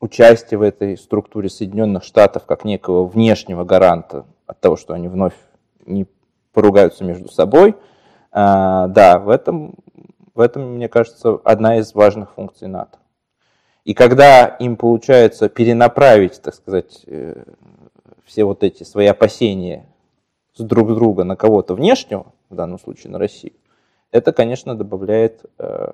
участие 0.00 0.58
в 0.58 0.62
этой 0.62 0.98
структуре 0.98 1.48
Соединенных 1.48 2.02
Штатов 2.02 2.44
как 2.44 2.64
некого 2.64 3.06
внешнего 3.06 3.62
гаранта 3.62 4.26
от 4.46 4.58
того, 4.58 4.76
что 4.76 4.94
они 4.94 5.06
вновь 5.06 5.36
не 5.86 6.06
поругаются 6.52 7.04
между 7.04 7.28
собой. 7.28 7.76
Э, 8.32 8.86
да, 8.88 9.20
в 9.20 9.28
этом, 9.28 9.76
в 10.34 10.40
этом, 10.40 10.74
мне 10.74 10.88
кажется, 10.88 11.38
одна 11.44 11.78
из 11.78 11.94
важных 11.94 12.32
функций 12.32 12.66
НАТО. 12.66 12.98
И 13.84 13.94
когда 13.94 14.44
им 14.44 14.76
получается 14.76 15.48
перенаправить, 15.48 16.42
так 16.42 16.54
сказать, 16.54 17.04
э, 17.06 17.44
все 18.30 18.44
вот 18.44 18.62
эти 18.62 18.84
свои 18.84 19.06
опасения 19.06 19.86
с 20.54 20.62
друг 20.62 20.94
друга 20.94 21.24
на 21.24 21.34
кого-то 21.34 21.74
внешнего, 21.74 22.32
в 22.48 22.54
данном 22.54 22.78
случае 22.78 23.10
на 23.10 23.18
Россию, 23.18 23.54
это, 24.12 24.32
конечно, 24.32 24.76
добавляет 24.76 25.44
э, 25.58 25.92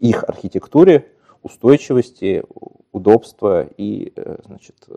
их 0.00 0.24
архитектуре 0.24 1.12
устойчивости, 1.44 2.42
удобства 2.90 3.62
и, 3.62 4.12
э, 4.16 4.38
значит, 4.44 4.74
э, 4.88 4.94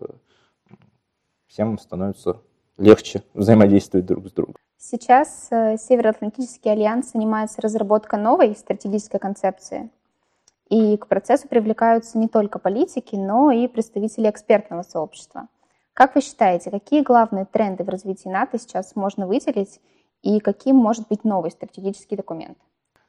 всем 1.45 1.77
становится 1.77 2.41
легче 2.77 3.21
взаимодействовать 3.35 4.07
друг 4.07 4.27
с 4.27 4.31
другом. 4.31 4.55
Сейчас 4.77 5.47
Североатлантический 5.49 6.71
альянс 6.71 7.11
занимается 7.11 7.61
разработкой 7.61 8.19
новой 8.19 8.55
стратегической 8.55 9.19
концепции. 9.19 9.91
И 10.69 10.97
к 10.97 11.05
процессу 11.07 11.47
привлекаются 11.47 12.17
не 12.17 12.27
только 12.27 12.57
политики, 12.57 13.15
но 13.15 13.51
и 13.51 13.67
представители 13.67 14.29
экспертного 14.29 14.81
сообщества. 14.81 15.47
Как 15.95 16.13
вы 16.13 16.19
считаете, 16.19 16.71
какие 16.71 17.01
главные 17.01 17.45
тренды 17.45 17.85
в 17.85 17.89
развитии 17.89 18.27
НАТО 18.27 18.59
сейчас 18.59 18.97
можно 18.97 19.25
выделить 19.25 19.79
и 20.23 20.41
каким 20.41 20.75
может 20.75 21.07
быть 21.07 21.23
новый 21.23 21.51
стратегический 21.51 22.17
документ? 22.17 22.57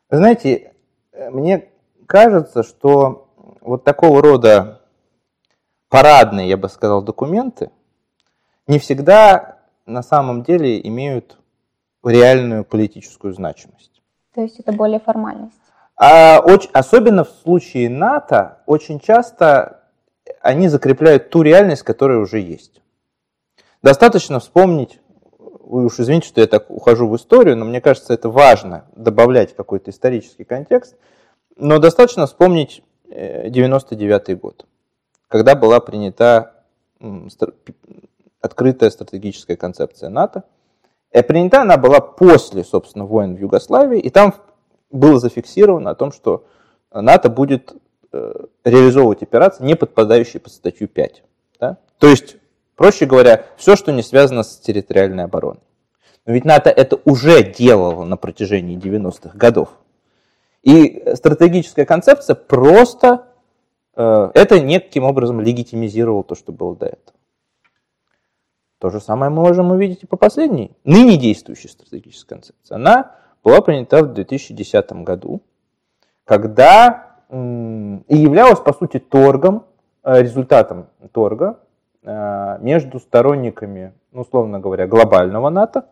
Вы 0.09 0.19
знаете, 0.19 0.73
мне 1.13 1.69
кажется, 2.07 2.63
что 2.63 3.29
вот 3.61 3.83
такого 3.83 4.23
рода 4.23 4.83
парадные, 5.89 6.49
я 6.49 6.57
бы 6.57 6.69
сказал, 6.69 7.03
документы 7.03 7.73
не 8.69 8.79
всегда 8.79 9.59
на 9.85 10.03
самом 10.03 10.45
деле 10.45 10.81
имеют 10.87 11.39
реальную 12.05 12.65
политическую 12.65 13.35
значимость. 13.35 14.01
То 14.33 14.43
есть 14.43 14.61
это 14.61 14.73
более 14.73 15.01
формальность? 15.01 15.59
А, 15.97 16.39
очень, 16.39 16.71
особенно 16.73 17.25
в 17.25 17.31
случае 17.31 17.91
НАТО 17.91 18.63
очень 18.67 19.01
часто 19.01 19.86
они 20.41 20.69
закрепляют 20.69 21.31
ту 21.31 21.43
реальность, 21.43 21.83
которая 21.83 22.19
уже 22.19 22.41
есть. 22.41 22.83
Достаточно 23.83 24.41
вспомнить, 24.41 25.01
вы 25.39 25.87
уж 25.87 26.01
извините, 26.01 26.29
что 26.29 26.41
я 26.41 26.47
так 26.47 26.71
ухожу 26.71 27.09
в 27.09 27.17
историю, 27.17 27.57
но 27.57 27.65
мне 27.65 27.81
кажется, 27.81 28.15
это 28.15 28.29
важно, 28.29 28.87
добавлять 28.95 29.55
какой-то 29.55 29.91
исторический 29.91 30.45
контекст, 30.45 30.97
но 31.57 31.79
достаточно 31.79 32.27
вспомнить 32.27 32.83
99 33.09 34.29
э, 34.29 34.37
год, 34.37 34.67
когда 35.29 35.55
была 35.55 35.81
принята 35.81 36.53
открытая 38.41 38.91
стратегическая 38.91 39.57
концепция 39.57 40.09
НАТО. 40.09 40.45
И 41.13 41.23
принята 41.23 41.63
она 41.63 41.77
была 41.77 42.01
после, 42.01 42.65
собственно, 42.65 43.05
войн 43.05 43.37
в 43.37 43.41
Югославии, 43.41 44.01
и 44.01 44.11
там 44.11 44.35
было 44.91 45.19
зафиксировано 45.19 45.91
о 45.91 45.95
том, 45.95 46.13
что 46.13 46.47
НАТО 46.93 47.31
будет 47.31 47.73
э, 47.73 47.77
реализовывать 48.65 49.23
операции, 49.23 49.65
не 49.65 49.75
подпадающие 49.75 50.41
под 50.41 50.53
статью 50.53 50.89
5. 50.89 51.23
Да? 51.61 51.79
То 51.99 52.09
есть, 52.09 52.37
проще 52.75 53.07
говоря, 53.07 53.45
все, 53.57 53.77
что 53.77 53.93
не 53.93 54.03
связано 54.03 54.43
с 54.43 54.59
территориальной 54.59 55.25
обороной. 55.25 55.63
Но 56.27 56.33
ведь 56.33 56.45
НАТО 56.45 56.71
это 56.71 56.99
уже 57.05 57.43
делало 57.43 58.05
на 58.05 58.17
протяжении 58.17 58.77
90-х 58.77 59.37
годов. 59.39 59.71
И 60.63 61.05
стратегическая 61.15 61.87
концепция 61.87 62.35
просто 62.35 63.29
э, 63.95 64.31
это 64.35 64.59
неким 64.59 65.05
образом 65.05 65.41
легитимизировало 65.41 66.25
то, 66.25 66.35
что 66.35 66.51
было 66.51 66.75
до 66.75 66.87
этого. 66.87 67.17
То 68.79 68.91
же 68.91 69.01
самое 69.01 69.31
мы 69.31 69.43
можем 69.43 69.71
увидеть 69.71 70.03
и 70.03 70.07
по 70.07 70.17
последней, 70.17 70.77
ныне 70.85 71.17
действующей 71.17 71.71
стратегической 71.71 72.37
концепции. 72.37 72.75
Она 72.75 73.15
была 73.45 73.61
принята 73.61 74.03
в 74.03 74.13
2010 74.13 74.93
году, 75.05 75.41
когда 76.25 77.06
и 77.31 78.17
являлась, 78.17 78.61
по 78.61 78.73
сути, 78.73 78.99
торгом, 78.99 79.67
э, 80.05 80.23
результатом 80.23 80.87
торга 81.13 81.59
э, 82.03 82.59
между 82.61 83.01
сторонниками, 83.01 83.95
ну, 84.13 84.21
условно 84.21 84.61
говоря, 84.61 84.87
глобального 84.87 85.51
НАТО 85.51 85.87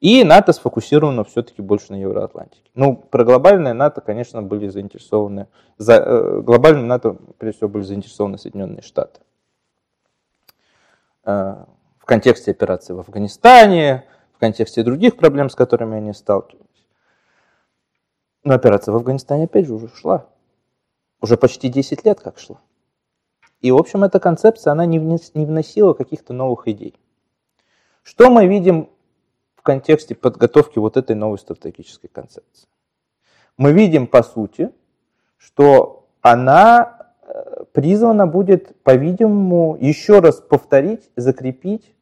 и 0.00 0.24
НАТО 0.24 0.54
сфокусировано 0.54 1.24
все-таки 1.24 1.60
больше 1.60 1.92
на 1.92 1.96
Евроатлантике. 1.96 2.70
Ну, 2.74 2.96
про 2.96 3.24
глобальное 3.24 3.74
НАТО, 3.74 4.00
конечно, 4.00 4.40
были 4.40 4.68
заинтересованы, 4.68 5.48
за, 5.76 5.96
э, 5.96 6.40
глобальным 6.40 6.86
НАТО, 6.86 7.18
прежде 7.36 7.58
всего, 7.58 7.68
были 7.68 7.82
заинтересованы 7.82 8.38
Соединенные 8.38 8.82
Штаты. 8.82 9.20
В 11.22 12.06
контексте 12.06 12.50
операции 12.50 12.94
в 12.94 13.00
Афганистане, 13.00 14.04
в 14.34 14.38
контексте 14.38 14.82
других 14.82 15.18
проблем, 15.18 15.50
с 15.50 15.54
которыми 15.54 15.98
они 15.98 16.14
сталкивались. 16.14 16.69
Но 18.42 18.54
операция 18.54 18.92
в 18.92 18.96
Афганистане, 18.96 19.44
опять 19.44 19.66
же, 19.66 19.74
уже 19.74 19.88
шла. 19.88 20.26
Уже 21.20 21.36
почти 21.36 21.68
10 21.68 22.04
лет 22.04 22.20
как 22.20 22.38
шла. 22.38 22.60
И, 23.60 23.70
в 23.70 23.76
общем, 23.76 24.04
эта 24.04 24.18
концепция, 24.20 24.72
она 24.72 24.86
не 24.86 24.98
вносила 24.98 25.92
каких-то 25.92 26.32
новых 26.32 26.66
идей. 26.66 26.94
Что 28.02 28.30
мы 28.30 28.46
видим 28.46 28.88
в 29.56 29.62
контексте 29.62 30.14
подготовки 30.14 30.78
вот 30.78 30.96
этой 30.96 31.14
новой 31.14 31.38
стратегической 31.38 32.08
концепции. 32.08 32.66
Мы 33.58 33.72
видим, 33.72 34.06
по 34.06 34.22
сути, 34.22 34.70
что 35.36 36.08
она 36.22 37.12
э, 37.22 37.64
призвана 37.72 38.26
будет, 38.26 38.82
по-видимому, 38.82 39.76
еще 39.78 40.20
раз 40.20 40.40
повторить, 40.40 41.10
закрепить 41.14 41.94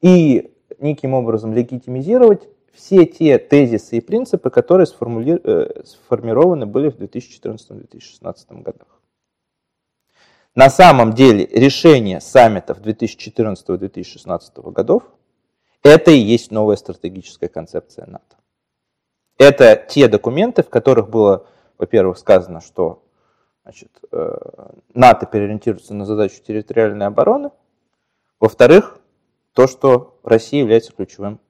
и 0.00 0.54
неким 0.78 1.14
образом 1.14 1.52
легитимизировать 1.52 2.48
все 2.72 3.04
те 3.06 3.38
тезисы 3.38 3.98
и 3.98 4.00
принципы, 4.00 4.50
которые 4.50 4.86
сформули... 4.86 5.40
Э, 5.44 5.84
сформированы 5.84 6.66
были 6.66 6.88
в 6.88 6.96
2014-2016 6.96 8.62
годах. 8.62 8.88
На 10.54 10.68
самом 10.68 11.12
деле 11.12 11.46
решение 11.46 12.20
саммитов 12.20 12.80
2014-2016 12.80 14.70
годов– 14.72 15.04
это 15.82 16.10
и 16.10 16.18
есть 16.18 16.50
новая 16.50 16.76
стратегическая 16.76 17.48
концепция 17.48 18.06
НАТО. 18.06 18.36
Это 19.38 19.76
те 19.88 20.08
документы, 20.08 20.62
в 20.62 20.68
которых 20.68 21.08
было, 21.08 21.46
во-первых, 21.78 22.18
сказано, 22.18 22.60
что 22.60 23.02
значит, 23.62 23.90
э, 24.10 24.36
НАТО 24.94 25.26
переориентируется 25.26 25.94
на 25.94 26.04
задачу 26.04 26.42
территориальной 26.42 27.06
обороны. 27.06 27.50
Во-вторых, 28.40 28.98
то, 29.52 29.66
что 29.66 30.18
Россия 30.22 30.60
является 30.60 30.92
ключевым 30.92 31.40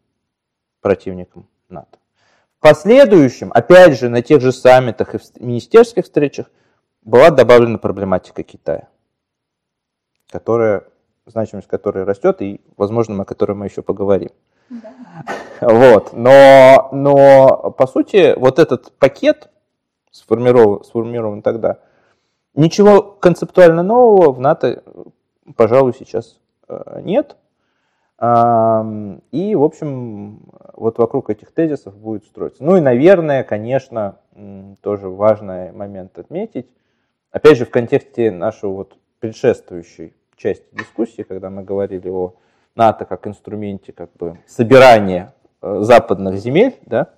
противником 0.82 1.48
НАТО. 1.70 1.98
В 2.58 2.60
последующем, 2.60 3.50
опять 3.54 3.98
же, 3.98 4.10
на 4.10 4.20
тех 4.20 4.42
же 4.42 4.52
саммитах 4.52 5.14
и 5.14 5.18
в 5.18 5.22
министерских 5.40 6.04
встречах 6.04 6.50
была 7.02 7.30
добавлена 7.30 7.78
проблематика 7.78 8.42
Китая, 8.42 8.88
которая 10.30 10.84
значимость 11.26 11.68
которой 11.68 12.04
растет, 12.04 12.42
и, 12.42 12.60
возможно, 12.76 13.22
о 13.22 13.24
которой 13.24 13.52
мы 13.52 13.66
еще 13.66 13.82
поговорим. 13.82 14.30
Да. 14.68 14.92
Вот. 15.60 16.12
Но, 16.12 16.88
но, 16.92 17.70
по 17.70 17.86
сути, 17.86 18.38
вот 18.38 18.58
этот 18.58 18.92
пакет 18.98 19.50
сформирован, 20.10 20.84
сформирован 20.84 21.42
тогда, 21.42 21.78
ничего 22.54 23.02
концептуально 23.02 23.82
нового 23.82 24.32
в 24.32 24.40
НАТО, 24.40 24.82
пожалуй, 25.56 25.94
сейчас 25.98 26.38
э, 26.68 27.00
нет. 27.02 27.36
И, 28.20 29.54
в 29.56 29.62
общем, 29.64 30.42
вот 30.74 30.98
вокруг 30.98 31.30
этих 31.30 31.52
тезисов 31.52 31.96
будет 31.96 32.24
строиться. 32.24 32.62
Ну 32.64 32.76
и, 32.76 32.80
наверное, 32.80 33.44
конечно, 33.44 34.18
тоже 34.80 35.08
важный 35.08 35.72
момент 35.72 36.18
отметить, 36.18 36.68
опять 37.30 37.58
же, 37.58 37.64
в 37.64 37.70
контексте 37.70 38.30
нашего 38.30 38.72
вот 38.72 38.96
предшествующей 39.20 40.14
части 40.36 40.66
дискуссии, 40.72 41.22
когда 41.22 41.50
мы 41.50 41.62
говорили 41.62 42.08
о 42.08 42.34
НАТО 42.74 43.04
как 43.04 43.26
инструменте 43.26 43.92
как 43.92 44.12
бы, 44.14 44.38
собирания 44.46 45.34
э, 45.60 45.78
западных 45.80 46.36
земель, 46.36 46.76
да, 46.86 47.10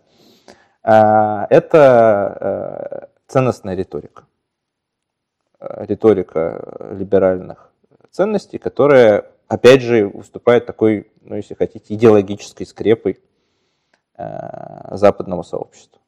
э, 0.82 1.46
это 1.50 2.38
э, 2.40 3.06
ценностная 3.26 3.74
риторика. 3.74 4.24
Риторика 5.60 6.90
либеральных 6.90 7.72
ценностей, 8.10 8.58
которая, 8.58 9.30
опять 9.48 9.80
же, 9.80 10.06
выступает 10.06 10.66
такой, 10.66 11.10
ну, 11.22 11.36
если 11.36 11.54
хотите, 11.54 11.94
идеологической 11.94 12.66
скрепой 12.66 13.20
западного 14.16 15.42
сообщества. 15.42 16.00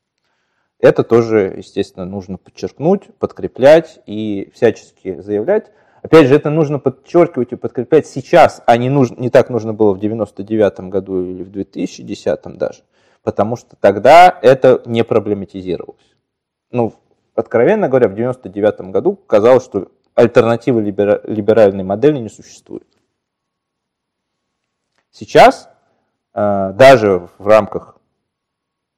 Это 0.78 1.02
тоже, 1.04 1.54
естественно, 1.56 2.04
нужно 2.04 2.36
подчеркнуть, 2.36 3.14
подкреплять 3.18 4.00
и 4.06 4.50
всячески 4.54 5.20
заявлять. 5.20 5.70
Опять 6.02 6.28
же, 6.28 6.36
это 6.36 6.50
нужно 6.50 6.78
подчеркивать 6.78 7.52
и 7.52 7.56
подкреплять 7.56 8.06
сейчас, 8.06 8.62
а 8.66 8.76
не, 8.76 8.90
нужно, 8.90 9.16
не 9.16 9.30
так 9.30 9.48
нужно 9.50 9.72
было 9.72 9.92
в 9.94 9.98
99 9.98 10.80
году 10.90 11.22
или 11.22 11.42
в 11.42 11.50
2010 11.50 12.58
даже, 12.58 12.82
потому 13.22 13.56
что 13.56 13.74
тогда 13.76 14.38
это 14.42 14.82
не 14.84 15.02
проблематизировалось. 15.02 16.14
Ну, 16.70 16.92
откровенно 17.34 17.88
говоря, 17.88 18.08
в 18.08 18.14
99 18.14 18.92
году 18.92 19.16
казалось, 19.16 19.64
что 19.64 19.88
альтернативы 20.14 20.82
либера, 20.82 21.22
либеральной 21.24 21.84
модели 21.84 22.18
не 22.18 22.28
существует. 22.28 22.86
Сейчас, 25.10 25.70
э, 26.34 26.72
даже 26.74 27.28
в 27.38 27.46
рамках 27.46 27.95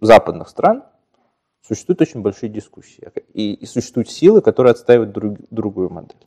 западных 0.00 0.48
стран, 0.48 0.84
существуют 1.62 2.00
очень 2.00 2.22
большие 2.22 2.48
дискуссии. 2.48 3.10
И, 3.32 3.54
и 3.54 3.66
существуют 3.66 4.10
силы, 4.10 4.40
которые 4.40 4.72
отстаивают 4.72 5.12
друг, 5.12 5.38
другую 5.50 5.90
модель. 5.90 6.26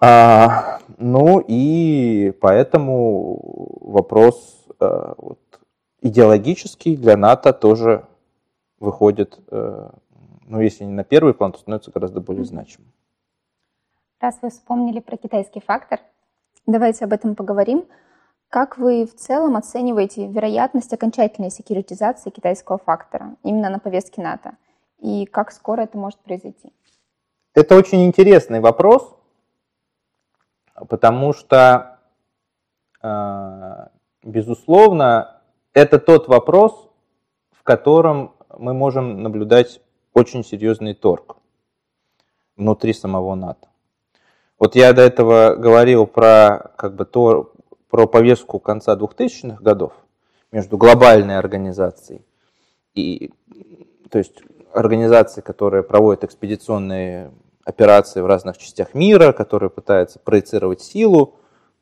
А, 0.00 0.78
ну 0.96 1.44
и 1.46 2.32
поэтому 2.40 3.78
вопрос 3.80 4.64
а, 4.78 5.14
вот, 5.16 5.40
идеологический 6.00 6.96
для 6.96 7.16
НАТО 7.16 7.52
тоже 7.52 8.04
выходит, 8.78 9.40
а, 9.50 9.92
ну 10.46 10.60
если 10.60 10.84
не 10.84 10.92
на 10.92 11.02
первый 11.02 11.34
план, 11.34 11.52
то 11.52 11.58
становится 11.58 11.90
гораздо 11.90 12.20
более 12.20 12.44
значимым. 12.44 12.92
Раз 14.20 14.38
вы 14.40 14.50
вспомнили 14.50 15.00
про 15.00 15.16
китайский 15.16 15.60
фактор, 15.60 16.00
давайте 16.66 17.04
об 17.04 17.12
этом 17.12 17.34
поговорим. 17.34 17.84
Как 18.48 18.78
вы 18.78 19.06
в 19.06 19.14
целом 19.14 19.56
оцениваете 19.56 20.26
вероятность 20.26 20.92
окончательной 20.92 21.50
секьюритизации 21.50 22.30
китайского 22.30 22.78
фактора 22.78 23.36
именно 23.42 23.68
на 23.70 23.78
повестке 23.78 24.22
НАТО? 24.22 24.56
И 24.98 25.26
как 25.26 25.52
скоро 25.52 25.82
это 25.82 25.98
может 25.98 26.18
произойти? 26.20 26.72
Это 27.54 27.76
очень 27.76 28.04
интересный 28.04 28.60
вопрос 28.60 29.18
потому 30.86 31.32
что, 31.32 31.98
э, 33.02 33.86
безусловно, 34.22 35.40
это 35.72 35.98
тот 35.98 36.28
вопрос, 36.28 36.88
в 37.52 37.62
котором 37.62 38.34
мы 38.56 38.74
можем 38.74 39.22
наблюдать 39.22 39.80
очень 40.14 40.44
серьезный 40.44 40.94
торг 40.94 41.36
внутри 42.56 42.92
самого 42.92 43.34
НАТО. 43.34 43.68
Вот 44.58 44.74
я 44.74 44.92
до 44.92 45.02
этого 45.02 45.54
говорил 45.54 46.06
про, 46.06 46.72
как 46.76 46.94
бы, 46.96 47.04
то, 47.04 47.52
про 47.90 48.06
повестку 48.06 48.58
конца 48.58 48.96
2000-х 48.96 49.62
годов 49.62 49.92
между 50.52 50.76
глобальной 50.76 51.38
организацией 51.38 52.22
и, 52.94 53.30
то 54.10 54.18
есть, 54.18 54.42
организацией, 54.72 55.44
которая 55.44 55.82
проводит 55.82 56.24
экспедиционные 56.24 57.30
операции 57.64 58.20
в 58.20 58.26
разных 58.26 58.58
частях 58.58 58.94
мира, 58.94 59.32
которые 59.32 59.70
пытаются 59.70 60.18
проецировать 60.18 60.80
силу 60.80 61.36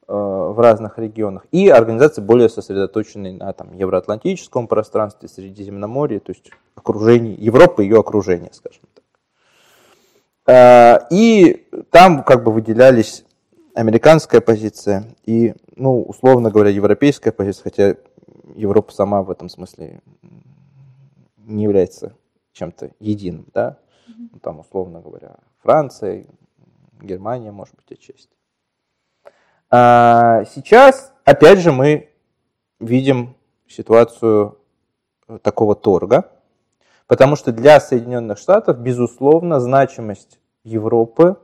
э, 0.08 0.12
в 0.12 0.58
разных 0.58 0.98
регионах, 0.98 1.46
и 1.52 1.68
организации 1.68 2.20
более 2.20 2.48
сосредоточенные 2.48 3.34
на 3.34 3.52
там, 3.52 3.72
евроатлантическом 3.72 4.66
пространстве, 4.66 5.28
Средиземноморье, 5.28 6.20
то 6.20 6.32
есть 6.32 6.50
окружении 6.74 7.36
Европы 7.38 7.84
ее 7.84 8.00
окружения, 8.00 8.50
скажем 8.52 8.82
так. 8.94 9.04
Э, 10.54 11.06
и 11.10 11.68
там 11.90 12.24
как 12.24 12.42
бы 12.42 12.52
выделялись 12.52 13.24
американская 13.76 14.40
позиция 14.40 15.14
и, 15.26 15.54
ну, 15.76 16.02
условно 16.02 16.50
говоря, 16.50 16.70
европейская 16.70 17.30
позиция, 17.30 17.64
хотя 17.64 17.96
Европа 18.54 18.90
сама 18.90 19.22
в 19.22 19.30
этом 19.30 19.50
смысле 19.50 20.00
не 21.36 21.64
является 21.64 22.16
чем-то 22.52 22.92
единым, 23.00 23.46
да, 23.52 23.78
ну, 24.08 24.38
там, 24.40 24.60
условно 24.60 25.02
говоря, 25.02 25.36
Франция, 25.62 26.24
Германия, 27.02 27.52
может 27.52 27.74
быть, 27.76 27.92
отчасти. 27.92 28.34
А 29.70 30.44
сейчас, 30.46 31.12
опять 31.24 31.58
же, 31.58 31.70
мы 31.70 32.08
видим 32.80 33.36
ситуацию 33.68 34.58
такого 35.42 35.74
торга, 35.74 36.32
потому 37.06 37.36
что 37.36 37.52
для 37.52 37.78
Соединенных 37.78 38.38
Штатов, 38.38 38.78
безусловно, 38.78 39.60
значимость 39.60 40.40
Европы 40.64 41.36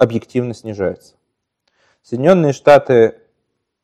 объективно 0.00 0.54
снижается. 0.54 1.14
Соединенные 2.02 2.54
Штаты 2.54 3.20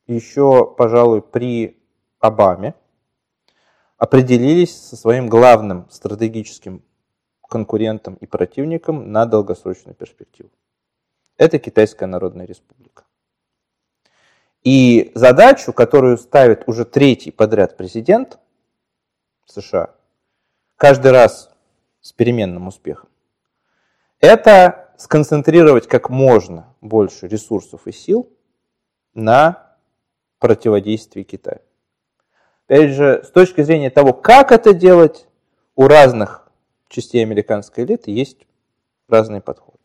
еще, 0.06 0.66
пожалуй, 0.66 1.20
при 1.20 1.78
Обаме 2.18 2.74
определились 3.98 4.74
со 4.74 4.96
своим 4.96 5.28
главным 5.28 5.88
стратегическим 5.90 6.82
конкурентом 7.42 8.14
и 8.14 8.26
противником 8.26 9.12
на 9.12 9.26
долгосрочную 9.26 9.94
перспективу. 9.94 10.50
Это 11.36 11.58
Китайская 11.58 12.06
Народная 12.06 12.46
Республика. 12.46 13.04
И 14.62 15.12
задачу, 15.14 15.74
которую 15.74 16.16
ставит 16.16 16.66
уже 16.66 16.86
третий 16.86 17.30
подряд 17.30 17.76
президент 17.76 18.38
США, 19.44 19.94
каждый 20.76 21.12
раз 21.12 21.54
с 22.00 22.12
переменным 22.14 22.68
успехом, 22.68 23.10
это 24.18 24.85
сконцентрировать 24.98 25.86
как 25.86 26.10
можно 26.10 26.74
больше 26.80 27.28
ресурсов 27.28 27.86
и 27.86 27.92
сил 27.92 28.28
на 29.14 29.76
противодействии 30.38 31.22
Китаю. 31.22 31.60
Опять 32.66 32.90
же, 32.90 33.22
с 33.24 33.30
точки 33.30 33.62
зрения 33.62 33.90
того, 33.90 34.12
как 34.12 34.52
это 34.52 34.74
делать, 34.74 35.28
у 35.76 35.86
разных 35.86 36.50
частей 36.88 37.22
американской 37.22 37.84
элиты 37.84 38.10
есть 38.10 38.46
разные 39.08 39.40
подходы. 39.40 39.78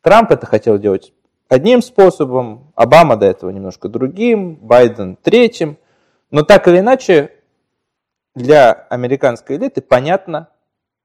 Трамп 0.00 0.30
это 0.30 0.46
хотел 0.46 0.78
делать 0.78 1.12
одним 1.48 1.82
способом, 1.82 2.72
Обама 2.74 3.16
до 3.16 3.26
этого 3.26 3.50
немножко 3.50 3.88
другим, 3.88 4.56
Байден 4.56 5.16
третьим. 5.16 5.78
Но 6.30 6.42
так 6.42 6.66
или 6.68 6.80
иначе, 6.80 7.32
для 8.34 8.72
американской 8.72 9.56
элиты 9.56 9.80
понятно, 9.80 10.48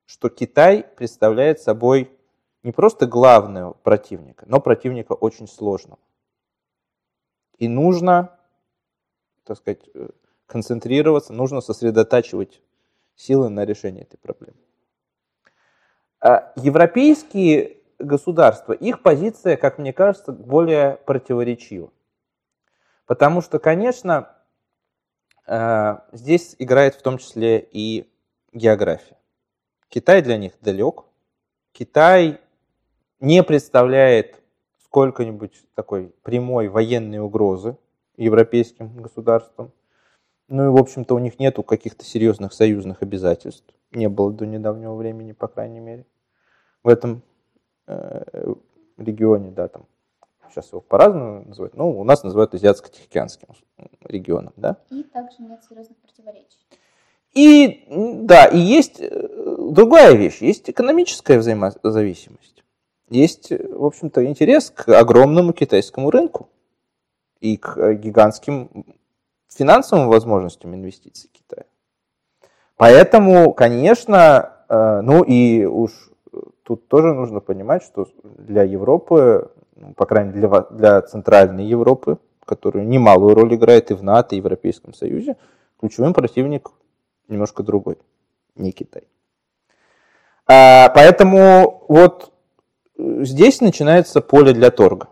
что 0.05 0.29
Китай 0.29 0.85
представляет 0.97 1.61
собой 1.61 2.11
не 2.63 2.71
просто 2.71 3.08
главного 3.08 3.74
противника, 3.74 4.45
но 4.47 4.60
противника 4.60 5.13
очень 5.13 5.47
сложного. 5.47 6.00
И 7.58 7.67
нужно, 7.67 8.38
так 9.43 9.58
сказать, 9.58 9.89
э, 9.93 10.10
концентрироваться, 10.45 11.34
нужно 11.34 11.62
сосредотачивать 11.62 12.62
силы 13.15 13.50
на 13.50 13.65
решении 13.65 14.02
этой 14.04 14.17
проблемы. 14.17 14.58
А 16.19 16.52
европейские 16.56 17.78
государства, 17.97 18.74
их 18.74 19.02
позиция, 19.02 19.58
как 19.58 19.78
мне 19.78 19.93
кажется, 19.93 20.32
более 20.32 20.97
противоречива. 20.97 21.91
Потому 23.06 23.41
что, 23.41 23.60
конечно, 23.60 24.36
э, 25.47 25.97
здесь 26.12 26.56
играет 26.60 26.95
в 26.95 27.02
том 27.02 27.17
числе 27.17 27.60
и 27.60 28.12
география. 28.54 29.17
Китай 29.88 30.21
для 30.21 30.38
них 30.38 30.54
далек. 30.62 31.04
Китай 31.74 32.40
не 33.21 33.43
представляет 33.43 34.41
сколько-нибудь 34.84 35.53
такой 35.75 36.13
прямой 36.23 36.67
военной 36.67 37.19
угрозы 37.19 37.77
европейским 38.17 39.01
государствам. 39.01 39.71
Ну 40.49 40.65
и, 40.65 40.69
в 40.69 40.77
общем-то, 40.77 41.15
у 41.15 41.19
них 41.19 41.39
нету 41.39 41.63
каких-то 41.63 42.03
серьезных 42.03 42.51
союзных 42.51 43.01
обязательств. 43.01 43.73
Не 43.91 44.10
было 44.10 44.34
до 44.34 44.45
недавнего 44.45 44.95
времени, 44.95 45.31
по 45.31 45.47
крайней 45.47 45.79
мере. 45.79 46.05
В 46.84 46.89
этом 46.89 47.21
э, 47.88 48.53
регионе, 48.97 49.51
да, 49.51 49.69
там, 49.69 49.86
сейчас 50.49 50.71
его 50.71 50.81
по-разному 50.81 51.45
называют, 51.45 51.75
ну, 51.75 51.97
у 51.97 52.03
нас 52.03 52.23
называют 52.23 52.53
Азиатско-Тихоокеанским 52.53 53.49
регионом, 54.03 54.53
да. 54.57 54.77
И 54.89 55.03
также 55.03 55.41
нет 55.43 55.63
серьезных 55.63 55.97
противоречий. 55.99 56.57
И, 57.34 57.86
да, 58.25 58.45
и 58.45 58.57
есть 58.57 58.99
э, 58.99 59.57
другая 59.71 60.15
вещь, 60.15 60.41
есть 60.41 60.69
экономическая 60.69 61.38
взаимозависимость. 61.38 62.62
Есть, 63.12 63.52
в 63.52 63.84
общем-то, 63.84 64.26
интерес 64.26 64.71
к 64.71 64.88
огромному 64.88 65.52
китайскому 65.52 66.12
рынку 66.12 66.47
и 67.41 67.58
к 67.58 67.95
гигантским 67.95 68.86
финансовым 69.50 70.08
возможностям 70.08 70.74
инвестиций 70.74 71.30
Китая. 71.34 71.65
Поэтому, 72.78 73.54
конечно, 73.54 74.54
э, 74.69 75.02
ну 75.02 75.24
и 75.24 75.65
уж 75.65 75.91
тут 76.63 76.88
тоже 76.88 77.13
нужно 77.13 77.41
понимать, 77.41 77.84
что 77.84 78.08
для 78.24 78.63
Европы, 78.63 79.52
ну, 79.76 79.93
по 79.93 80.06
крайней 80.06 80.32
мере 80.32 80.47
для, 80.47 80.62
для 80.62 81.02
Центральной 81.02 81.65
Европы, 81.65 82.17
которая 82.45 82.86
немалую 82.86 83.36
роль 83.36 83.54
играет 83.56 83.91
и 83.91 83.93
в 83.93 84.04
НАТО, 84.04 84.36
и 84.38 84.39
в 84.39 84.45
Европейском 84.45 84.93
Союзе, 84.93 85.36
ключевым 85.82 86.13
противник 86.13 86.71
немножко 87.28 87.62
другой, 87.62 87.97
не 88.56 88.71
Китай. 88.71 89.04
А, 90.47 90.88
поэтому 90.95 91.84
вот 91.89 92.32
здесь 93.23 93.61
начинается 93.61 94.21
поле 94.21 94.53
для 94.53 94.71
торга. 94.71 95.07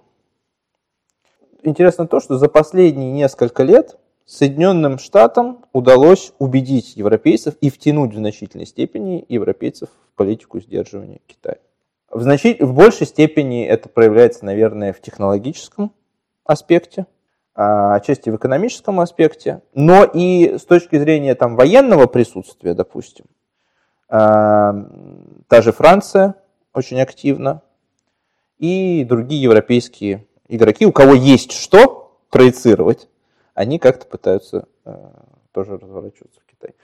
Интересно 1.63 2.07
то, 2.07 2.19
что 2.19 2.37
за 2.37 2.47
последние 2.47 3.11
несколько 3.11 3.63
лет 3.63 3.97
Соединенным 4.25 4.99
Штатам 4.99 5.65
удалось 5.73 6.33
убедить 6.39 6.95
европейцев 6.95 7.55
и 7.61 7.69
втянуть 7.69 8.13
в 8.13 8.17
значительной 8.17 8.67
степени 8.67 9.25
европейцев 9.27 9.89
в 9.89 10.15
политику 10.15 10.59
сдерживания 10.59 11.19
Китая. 11.25 11.57
В, 12.11 12.21
значит... 12.21 12.61
в 12.61 12.73
большей 12.73 13.07
степени 13.07 13.65
это 13.65 13.89
проявляется, 13.89 14.45
наверное, 14.45 14.93
в 14.93 15.01
технологическом 15.01 15.91
аспекте, 16.45 17.07
а, 17.55 17.95
отчасти 17.95 18.29
в 18.29 18.35
экономическом 18.35 18.99
аспекте, 18.99 19.61
но 19.73 20.03
и 20.03 20.57
с 20.57 20.63
точки 20.63 20.97
зрения 20.97 21.35
там, 21.35 21.55
военного 21.55 22.05
присутствия, 22.05 22.73
допустим, 22.73 23.25
а, 24.07 24.75
та 25.47 25.61
же 25.61 25.71
Франция 25.71 26.35
очень 26.73 27.01
активна 27.01 27.63
и 28.59 29.03
другие 29.05 29.41
европейские 29.41 30.25
игроки, 30.47 30.85
у 30.85 30.91
кого 30.91 31.13
есть 31.13 31.53
что 31.53 32.17
проецировать, 32.29 33.07
они 33.53 33.79
как-то 33.79 34.05
пытаются 34.05 34.67
э, 34.85 34.95
тоже 35.51 35.77
разворачиваться 35.77 36.39
в 36.41 36.51
Китай. 36.51 36.75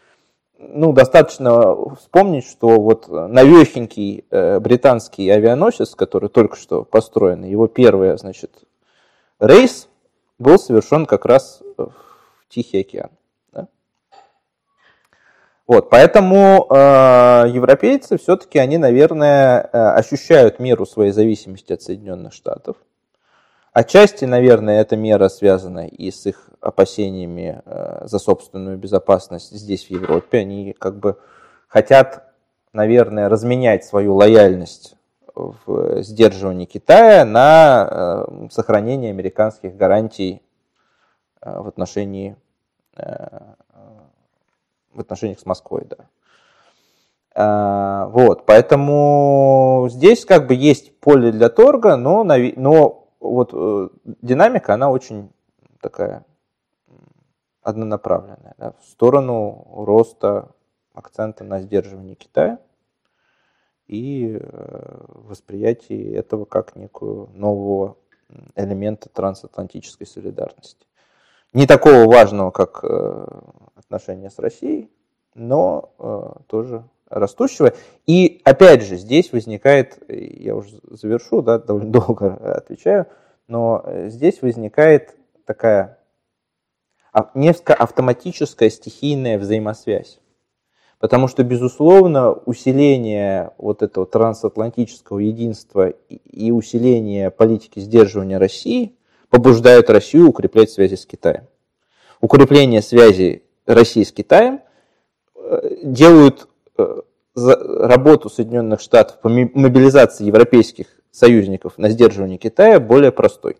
Ну, 0.58 0.94
достаточно 0.94 1.94
вспомнить, 1.96 2.48
что 2.48 2.80
вот 2.80 3.08
новехенький 3.10 4.26
э, 4.30 4.60
британский 4.60 5.30
авианосец, 5.30 5.96
который 5.96 6.30
только 6.30 6.56
что 6.56 6.84
построен, 6.84 7.44
его 7.44 7.68
первый, 7.68 8.18
значит, 8.18 8.52
рейс 9.40 9.90
был 10.40 10.58
совершен 10.58 11.06
как 11.06 11.26
раз 11.26 11.62
в 11.78 11.94
Тихий 12.50 12.80
океан. 12.80 13.12
Вот, 15.68 15.90
поэтому 15.90 16.68
э, 16.70 17.50
европейцы 17.50 18.18
все-таки, 18.20 18.60
они, 18.60 18.78
наверное, 18.78 19.68
э, 19.74 19.78
ощущают 19.78 20.60
меру 20.60 20.86
своей 20.86 21.12
зависимости 21.12 21.74
от 21.74 21.82
Соединенных 21.82 22.34
Штатов. 22.34 22.78
Отчасти, 23.74 24.26
наверное, 24.26 24.80
эта 24.80 24.96
мера 24.96 25.28
связана 25.28 25.88
и 25.88 26.12
с 26.12 26.28
их 26.28 26.52
опасениями 26.62 27.64
э, 27.66 28.06
за 28.06 28.20
собственную 28.20 28.78
безопасность 28.78 29.52
здесь, 29.52 29.88
в 29.88 29.90
Европе. 29.90 30.38
Они 30.38 30.74
как 30.78 31.00
бы 31.00 31.18
хотят, 31.68 32.32
наверное, 32.72 33.28
разменять 33.28 33.84
свою 33.84 34.16
лояльность 34.16 34.96
в 35.34 36.02
сдерживании 36.04 36.66
Китая 36.66 37.26
на 37.26 37.90
э, 37.90 38.48
сохранение 38.52 39.10
американских 39.10 39.76
гарантий 39.76 40.44
э, 41.42 41.60
в 41.60 41.68
отношении 41.68 42.38
в 44.96 45.00
отношениях 45.00 45.40
с 45.40 45.46
Москвой, 45.46 45.86
да. 45.86 46.08
Вот, 47.38 48.46
поэтому 48.46 49.88
здесь 49.92 50.24
как 50.24 50.48
бы 50.48 50.54
есть 50.56 50.98
поле 51.02 51.34
для 51.34 51.50
торга, 51.50 51.98
но, 51.98 52.24
но 52.24 53.10
вот 53.20 53.50
э, 53.54 53.90
динамика, 54.22 54.74
она 54.74 54.90
очень 54.90 55.32
такая 55.82 56.26
однонаправленная, 57.62 58.56
да, 58.58 58.74
в 58.80 58.86
сторону 58.86 59.68
роста 59.76 60.52
акцента 60.94 61.44
на 61.44 61.60
сдерживание 61.60 62.16
Китая 62.16 62.60
и 63.88 64.38
э, 64.40 65.06
восприятие 65.10 66.14
этого 66.14 66.46
как 66.46 66.76
некую 66.76 67.30
нового 67.34 67.98
элемента 68.56 69.10
трансатлантической 69.10 70.08
солидарности. 70.08 70.88
Не 71.56 71.68
такого 71.68 72.06
важного, 72.06 72.52
как 72.52 72.82
э, 72.84 73.28
отношения 73.76 74.30
с 74.30 74.38
Россией, 74.40 74.92
но 75.36 76.36
тоже 76.48 76.84
растущего. 77.10 77.74
И 78.06 78.42
опять 78.44 78.84
же, 78.84 78.98
здесь 78.98 79.32
возникает, 79.32 79.98
я 80.10 80.54
уже 80.54 80.82
завершу, 80.90 81.42
да, 81.42 81.58
довольно 81.58 81.94
долго 81.94 82.34
отвечаю, 82.58 83.08
но 83.48 83.82
э, 83.86 84.10
здесь 84.10 84.42
возникает 84.42 85.16
такая 85.46 86.00
несколько 87.34 87.74
автоматическая 87.74 88.70
стихийная 88.70 89.40
взаимосвязь. 89.40 90.20
Потому 91.00 91.30
что, 91.30 91.44
безусловно, 91.46 92.34
усиление 92.34 93.52
вот 93.58 93.82
этого 93.82 94.06
трансатлантического 94.06 95.20
единства 95.20 95.88
и 95.88 96.52
усиление 96.52 97.32
политики 97.32 97.80
сдерживания 97.80 98.38
России 98.40 98.98
побуждают 99.30 99.90
Россию 99.90 100.30
укреплять 100.30 100.72
связи 100.72 100.96
с 100.96 101.06
Китаем. 101.06 101.48
Укрепление 102.22 102.82
связей 102.82 103.44
России 103.66 104.04
с 104.04 104.12
Китаем 104.12 104.62
э, 105.36 105.78
делают 105.84 106.48
э, 106.78 107.02
работу 107.36 108.30
Соединенных 108.30 108.80
Штатов 108.80 109.20
по 109.20 109.30
мобилизации 109.30 110.26
европейских 110.26 110.88
союзников 111.12 111.78
на 111.78 111.90
сдерживание 111.90 112.38
Китая 112.38 112.80
более 112.80 113.12
простой. 113.12 113.58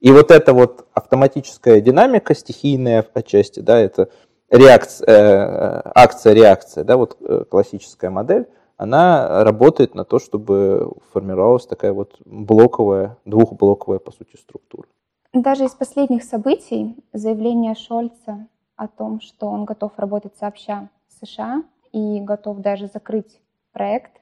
И 0.00 0.10
вот 0.10 0.30
эта 0.30 0.52
вот 0.52 0.86
автоматическая 0.92 1.80
динамика, 1.80 2.34
стихийная 2.34 3.06
отчасти, 3.14 3.60
да, 3.60 3.78
это 3.78 4.08
реакция, 4.50 5.06
э, 5.06 5.82
акция-реакция, 5.94 6.84
да, 6.84 6.96
вот 6.96 7.16
классическая 7.48 8.10
модель, 8.10 8.46
она 8.76 9.44
работает 9.44 9.94
на 9.94 10.04
то, 10.04 10.18
чтобы 10.18 10.92
формировалась 11.12 11.66
такая 11.66 11.92
вот 11.92 12.16
блоковая, 12.24 13.16
двухблоковая, 13.24 13.98
по 13.98 14.10
сути, 14.10 14.36
структура. 14.36 14.88
Даже 15.32 15.64
из 15.64 15.72
последних 15.72 16.22
событий 16.22 16.96
заявление 17.12 17.74
Шольца 17.74 18.46
о 18.76 18.88
том, 18.88 19.20
что 19.20 19.46
он 19.46 19.64
готов 19.64 19.92
работать 19.96 20.36
сообща 20.36 20.88
с 21.08 21.26
США 21.26 21.62
и 21.92 22.20
готов 22.20 22.58
даже 22.58 22.86
закрыть 22.86 23.40
проект 23.72 24.20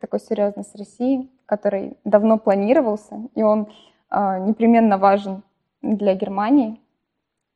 такой 0.00 0.20
серьезный 0.20 0.64
с 0.64 0.74
Россией, 0.74 1.30
который 1.46 1.96
давно 2.04 2.38
планировался, 2.38 3.28
и 3.34 3.42
он 3.42 3.68
э, 4.10 4.38
непременно 4.40 4.98
важен 4.98 5.42
для 5.82 6.14
Германии, 6.14 6.80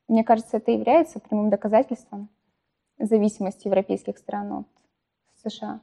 мне 0.09 0.25
кажется, 0.25 0.57
это 0.57 0.71
является 0.71 1.21
прямым 1.21 1.51
доказательством 1.51 2.31
зависимости 2.99 3.67
европейских 3.67 4.17
стран 4.17 4.53
от 4.53 4.67
США. 5.45 5.81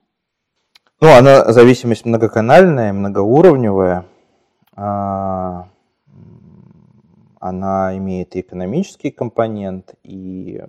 Ну, 1.01 1.09
она 1.09 1.51
зависимость 1.51 2.05
многоканальная, 2.05 2.93
многоуровневая. 2.93 4.05
А, 4.77 5.67
она 7.39 7.97
имеет 7.97 8.35
и 8.35 8.39
экономический 8.39 9.11
компонент, 9.11 9.95
и 10.03 10.63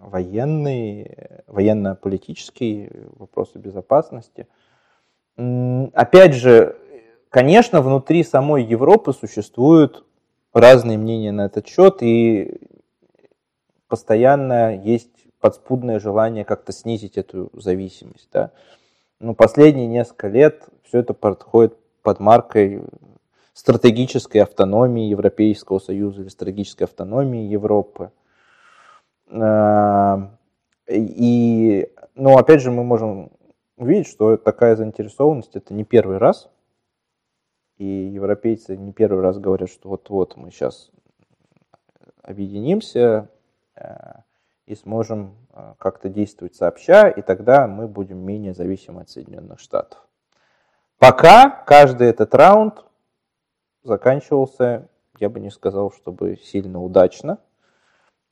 военный, 0.00 1.16
военно-политический, 1.46 2.90
вопросы 3.16 3.58
безопасности. 3.58 4.48
Опять 5.36 6.34
же, 6.34 6.76
конечно, 7.30 7.80
внутри 7.80 8.22
самой 8.22 8.64
Европы 8.64 9.14
существуют 9.14 10.04
разные 10.52 10.98
мнения 10.98 11.32
на 11.32 11.46
этот 11.46 11.66
счет, 11.66 12.02
и 12.02 12.60
постоянно 13.88 14.76
есть 14.76 15.10
подспудное 15.40 16.00
желание 16.00 16.44
как-то 16.44 16.72
снизить 16.72 17.16
эту 17.16 17.50
зависимость. 17.54 18.28
Да. 18.30 18.52
Ну, 19.18 19.34
последние 19.34 19.86
несколько 19.86 20.28
лет 20.28 20.68
все 20.84 20.98
это 20.98 21.14
подходит 21.14 21.76
под 22.02 22.20
маркой 22.20 22.82
стратегической 23.52 24.42
автономии 24.42 25.08
Европейского 25.08 25.78
Союза 25.78 26.22
или 26.22 26.28
стратегической 26.28 26.84
автономии 26.84 27.46
Европы. 27.46 28.10
А, 29.30 30.30
и, 30.88 31.88
ну, 32.14 32.36
опять 32.36 32.60
же, 32.60 32.70
мы 32.70 32.84
можем 32.84 33.32
увидеть, 33.76 34.08
что 34.08 34.36
такая 34.36 34.76
заинтересованность 34.76 35.56
это 35.56 35.74
не 35.74 35.84
первый 35.84 36.18
раз– 36.18 36.48
и 37.78 37.84
европейцы 37.84 38.76
не 38.76 38.92
первый 38.92 39.22
раз 39.22 39.38
говорят, 39.38 39.70
что 39.70 39.90
вот-вот 39.90 40.36
мы 40.36 40.50
сейчас 40.50 40.90
объединимся 42.22 43.28
э, 43.74 44.20
и 44.66 44.74
сможем 44.74 45.34
как-то 45.78 46.08
действовать 46.08 46.54
сообща, 46.54 47.08
и 47.08 47.22
тогда 47.22 47.66
мы 47.66 47.88
будем 47.88 48.18
менее 48.18 48.54
зависимы 48.54 49.02
от 49.02 49.10
Соединенных 49.10 49.60
Штатов. 49.60 49.98
Пока 50.98 51.50
каждый 51.50 52.08
этот 52.08 52.34
раунд 52.34 52.84
заканчивался, 53.82 54.88
я 55.18 55.28
бы 55.28 55.40
не 55.40 55.50
сказал, 55.50 55.92
чтобы 55.92 56.36
сильно 56.36 56.82
удачно. 56.82 57.38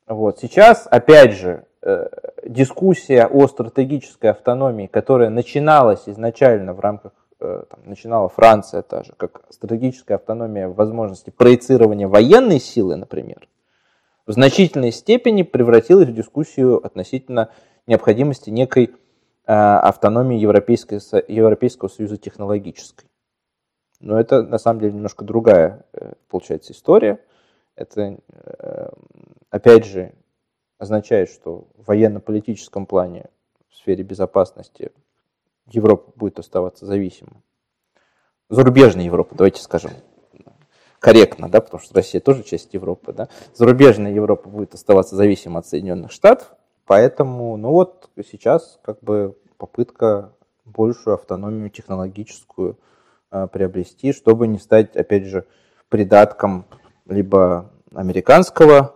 Вот. 0.06 0.38
Сейчас, 0.38 0.86
опять 0.90 1.32
же, 1.32 1.66
э, 1.82 2.08
дискуссия 2.46 3.26
о 3.26 3.46
стратегической 3.48 4.30
автономии, 4.30 4.86
которая 4.86 5.30
начиналась 5.30 6.08
изначально 6.08 6.72
в 6.74 6.80
рамках 6.80 7.12
Э, 7.44 7.64
там, 7.68 7.80
начинала 7.84 8.30
Франция 8.30 8.80
та 8.80 9.02
же, 9.02 9.12
как 9.18 9.42
стратегическая 9.50 10.14
автономия 10.14 10.66
в 10.66 10.76
возможности 10.76 11.28
проецирования 11.28 12.08
военной 12.08 12.58
силы, 12.58 12.96
например, 12.96 13.48
в 14.26 14.32
значительной 14.32 14.92
степени 14.92 15.42
превратилась 15.42 16.08
в 16.08 16.14
дискуссию 16.14 16.84
относительно 16.84 17.50
необходимости 17.86 18.50
некой 18.50 18.84
э, 18.84 19.52
автономии 19.52 20.38
Европейской, 20.38 21.00
Европейского 21.30 21.88
Союза 21.88 22.16
технологической. 22.16 23.08
Но 24.00 24.18
это 24.18 24.42
на 24.42 24.58
самом 24.58 24.80
деле 24.80 24.92
немножко 24.92 25.24
другая, 25.24 25.84
э, 25.92 26.12
получается, 26.28 26.72
история. 26.72 27.20
Это, 27.76 28.20
опять 29.50 29.84
же, 29.84 30.12
означает, 30.78 31.28
что 31.28 31.66
в 31.76 31.88
военно-политическом 31.88 32.86
плане 32.86 33.26
в 33.68 33.76
сфере 33.76 34.04
безопасности 34.04 34.92
Европа 35.66 36.12
будет 36.14 36.38
оставаться 36.38 36.86
зависимой. 36.86 37.42
Зарубежная 38.48 39.04
Европа, 39.04 39.34
давайте 39.34 39.60
скажем 39.60 39.90
корректно, 41.04 41.50
да, 41.50 41.60
потому 41.60 41.82
что 41.82 41.94
Россия 41.94 42.18
тоже 42.18 42.42
часть 42.44 42.72
Европы, 42.72 43.12
да. 43.12 43.28
Зарубежная 43.54 44.10
Европа 44.10 44.48
будет 44.48 44.72
оставаться 44.72 45.16
зависимой 45.16 45.58
от 45.58 45.66
Соединенных 45.66 46.10
Штатов, 46.10 46.54
поэтому, 46.86 47.58
ну 47.58 47.72
вот 47.72 48.08
сейчас 48.26 48.78
как 48.82 49.00
бы 49.00 49.36
попытка 49.58 50.32
большую 50.64 51.12
автономию 51.12 51.68
технологическую 51.68 52.78
э, 53.30 53.48
приобрести, 53.52 54.14
чтобы 54.14 54.46
не 54.46 54.58
стать, 54.58 54.96
опять 54.96 55.26
же, 55.26 55.44
придатком 55.90 56.64
либо 57.04 57.70
американского 57.94 58.94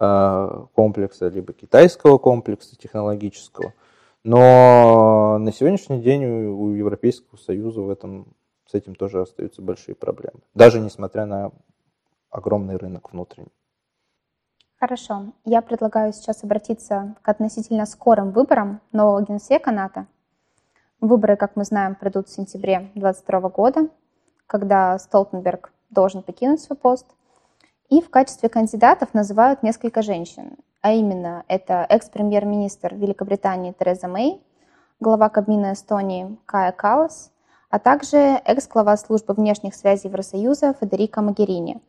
э, 0.00 0.64
комплекса, 0.74 1.28
либо 1.28 1.52
китайского 1.52 2.16
комплекса 2.16 2.78
технологического. 2.78 3.74
Но 4.24 5.36
на 5.38 5.52
сегодняшний 5.52 6.00
день 6.00 6.24
у 6.24 6.72
Европейского 6.72 7.36
Союза 7.36 7.82
в 7.82 7.90
этом, 7.90 8.28
с 8.72 8.74
этим 8.74 8.94
тоже 8.94 9.20
остаются 9.20 9.62
большие 9.62 9.94
проблемы. 9.94 10.40
Даже 10.54 10.80
несмотря 10.80 11.26
на 11.26 11.52
огромный 12.30 12.76
рынок 12.76 13.12
внутренний. 13.12 13.52
Хорошо. 14.80 15.32
Я 15.44 15.62
предлагаю 15.62 16.12
сейчас 16.12 16.42
обратиться 16.42 17.14
к 17.22 17.28
относительно 17.28 17.86
скорым 17.86 18.32
выборам 18.32 18.80
нового 18.90 19.22
генсека 19.22 19.70
НАТО. 19.70 20.06
Выборы, 21.00 21.36
как 21.36 21.54
мы 21.54 21.64
знаем, 21.64 21.94
придут 21.94 22.28
в 22.28 22.34
сентябре 22.34 22.90
2022 22.94 23.48
года, 23.50 23.88
когда 24.46 24.98
Столтенберг 24.98 25.72
должен 25.90 26.22
покинуть 26.22 26.60
свой 26.60 26.76
пост. 26.76 27.06
И 27.90 28.00
в 28.00 28.10
качестве 28.10 28.48
кандидатов 28.48 29.14
называют 29.14 29.62
несколько 29.62 30.02
женщин 30.02 30.56
а 30.82 30.92
именно 30.92 31.44
это 31.46 31.86
экс-премьер-министр 31.88 32.96
Великобритании 32.96 33.72
Тереза 33.72 34.08
Мэй, 34.08 34.42
глава 34.98 35.28
Кабмина 35.28 35.74
Эстонии 35.74 36.36
Кая 36.44 36.72
Калас, 36.72 37.31
а 37.72 37.78
также 37.78 38.18
экс-глава 38.44 38.98
службы 38.98 39.32
внешних 39.32 39.74
связей 39.74 40.08
Евросоюза 40.08 40.74
Федерико 40.78 41.22
Магерини. 41.22 41.80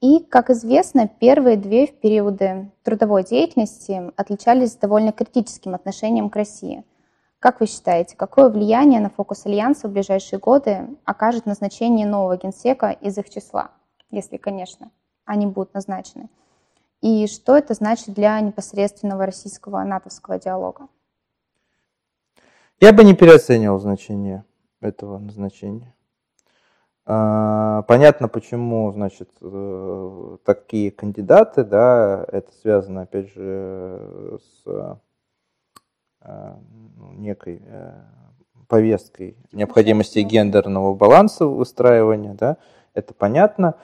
И, 0.00 0.20
как 0.20 0.48
известно, 0.48 1.06
первые 1.06 1.58
две 1.58 1.86
в 1.86 1.92
периоды 2.00 2.70
трудовой 2.82 3.24
деятельности 3.24 4.10
отличались 4.16 4.76
довольно 4.76 5.12
критическим 5.12 5.74
отношением 5.74 6.30
к 6.30 6.36
России. 6.36 6.82
Как 7.40 7.60
вы 7.60 7.66
считаете, 7.66 8.16
какое 8.16 8.48
влияние 8.48 9.00
на 9.00 9.10
фокус 9.10 9.44
Альянса 9.44 9.88
в 9.88 9.92
ближайшие 9.92 10.38
годы 10.38 10.88
окажет 11.04 11.44
назначение 11.44 12.06
нового 12.06 12.38
генсека 12.38 12.92
из 12.92 13.18
их 13.18 13.28
числа, 13.28 13.72
если, 14.10 14.38
конечно, 14.38 14.90
они 15.26 15.46
будут 15.46 15.74
назначены? 15.74 16.30
и 17.00 17.28
что 17.28 17.56
это 17.56 17.74
значит 17.74 18.14
для 18.14 18.40
непосредственного 18.40 19.26
российского 19.26 19.84
натовского 19.84 20.38
диалога? 20.38 20.88
Я 22.80 22.92
бы 22.92 23.04
не 23.04 23.14
переоценивал 23.14 23.78
значение 23.78 24.44
этого 24.80 25.18
назначения. 25.18 25.94
А, 27.10 27.84
понятно, 27.88 28.28
почему, 28.28 28.92
значит, 28.92 29.30
э, 29.40 30.36
такие 30.44 30.90
кандидаты, 30.90 31.64
да, 31.64 32.22
это 32.30 32.52
связано, 32.60 33.02
опять 33.02 33.32
же, 33.32 34.38
с 34.42 34.66
э, 34.66 34.94
ну, 36.98 37.12
некой 37.14 37.62
э, 37.64 37.92
повесткой 38.66 39.38
необходимости 39.52 40.18
гендерного 40.18 40.94
баланса 40.94 41.46
выстраивания, 41.46 42.34
да, 42.34 42.58
это 42.92 43.14
понятно. 43.14 43.74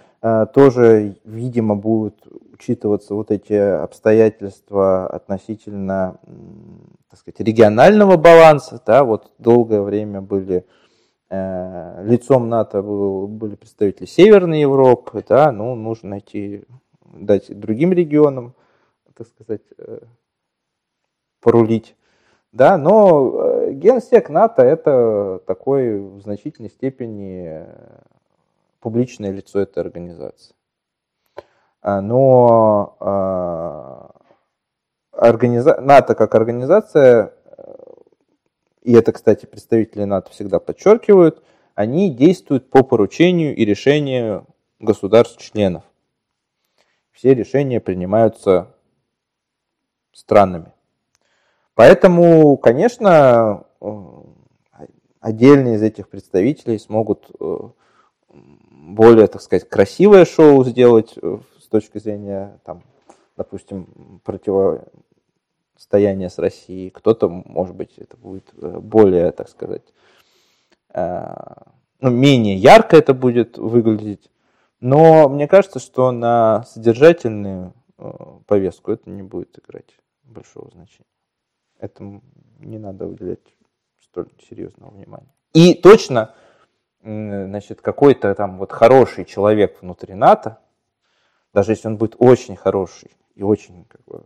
Тоже, 0.55 1.17
видимо, 1.25 1.77
будут 1.77 2.27
учитываться 2.55 3.15
вот 3.15 3.31
эти 3.31 3.53
обстоятельства 3.53 5.07
относительно, 5.07 6.19
так 7.11 7.21
сказать, 7.21 7.41
регионального 7.41 8.17
баланса, 8.17 8.81
да, 8.87 9.05
вот 9.05 9.33
долгое 9.37 9.83
время 9.83 10.23
были 10.23 10.65
лицом 12.03 12.49
НАТО 12.49 12.83
был, 12.83 13.27
были 13.29 13.55
представители 13.55 14.07
Северной 14.07 14.61
Европы, 14.61 15.25
да, 15.27 15.53
ну, 15.53 15.75
нужно 15.75 16.11
найти, 16.11 16.65
дать 17.05 17.59
другим 17.59 17.93
регионам, 17.93 18.55
так 19.15 19.27
сказать, 19.29 19.63
э, 19.79 20.01
порулить 21.41 21.97
Да, 22.53 22.79
но 22.79 23.71
генсек 23.71 24.31
НАТО 24.31 24.63
это 24.63 25.41
такой 25.47 26.01
в 26.01 26.21
значительной 26.21 26.71
степени 26.71 27.67
публичное 28.81 29.31
лицо 29.31 29.61
этой 29.61 29.81
организации. 29.81 30.55
А, 31.83 32.01
но 32.01 32.97
организа... 35.13 35.81
НАТО 35.81 36.15
как 36.15 36.35
организация, 36.35 37.34
и 38.85 38.93
это, 38.93 39.13
кстати, 39.13 39.47
представители 39.47 40.05
НАТО 40.05 40.31
всегда 40.31 40.61
подчеркивают, 40.61 41.43
они 41.75 42.11
действуют 42.11 42.71
по 42.71 42.85
поручению 42.85 43.57
и 43.57 43.65
решению 43.65 44.47
государств-членов. 44.79 45.83
Все 47.11 47.35
решения 47.35 47.81
принимаются 47.81 48.75
странами. 50.13 50.73
Поэтому, 51.75 52.57
конечно, 52.59 53.65
отдельные 55.19 55.77
из 55.77 55.83
этих 55.83 56.09
представителей 56.09 56.79
смогут 56.79 57.31
э, 57.41 57.57
более, 58.29 59.27
так 59.27 59.41
сказать, 59.41 59.69
красивое 59.69 60.27
шоу 60.27 60.63
сделать 60.65 61.15
э, 61.21 61.39
с 61.59 61.67
точки 61.69 61.99
зрения, 61.99 62.61
там, 62.65 62.83
допустим, 63.37 64.21
противостояния 65.75 66.31
с 66.31 66.39
Россией. 66.39 66.91
Кто-то, 66.91 67.29
может 67.29 67.75
быть, 67.75 67.99
это 67.99 68.17
будет 68.17 68.53
э, 68.57 68.79
более, 68.79 69.31
так 69.33 69.49
сказать, 69.49 69.83
ну, 70.97 72.11
менее 72.11 72.55
ярко 72.55 72.97
это 72.97 73.15
будет 73.15 73.59
выглядеть. 73.59 74.31
Но 74.79 75.29
мне 75.29 75.49
кажется, 75.49 75.81
что 75.81 76.13
на 76.13 76.63
содержательную 76.69 77.75
повестку 78.47 78.93
это 78.93 79.11
не 79.11 79.23
будет 79.23 79.59
играть 79.59 79.99
большого 80.23 80.71
значения. 80.71 81.09
Этому 81.81 82.23
не 82.61 82.79
надо 82.79 83.07
уделять 83.07 83.57
столь 84.01 84.29
серьезного 84.49 84.93
внимания. 84.93 85.35
И 85.53 85.75
точно, 85.75 86.35
значит, 87.03 87.81
какой-то 87.81 88.33
там 88.37 88.59
вот 88.59 88.71
хороший 88.71 89.25
человек 89.25 89.83
внутри 89.83 90.15
НАТО, 90.15 90.61
даже 91.53 91.73
если 91.73 91.89
он 91.89 91.97
будет 91.97 92.15
очень 92.19 92.55
хороший 92.55 93.11
и 93.35 93.43
очень 93.43 93.85
как 93.87 94.05
бы, 94.05 94.25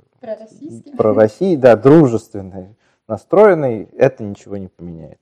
про 0.97 1.15
Россию, 1.15 1.59
да, 1.59 1.77
дружественный, 1.77 2.77
настроенный, 3.07 3.85
это 3.97 4.23
ничего 4.23 4.57
не 4.57 4.69
поменяет. 4.69 5.21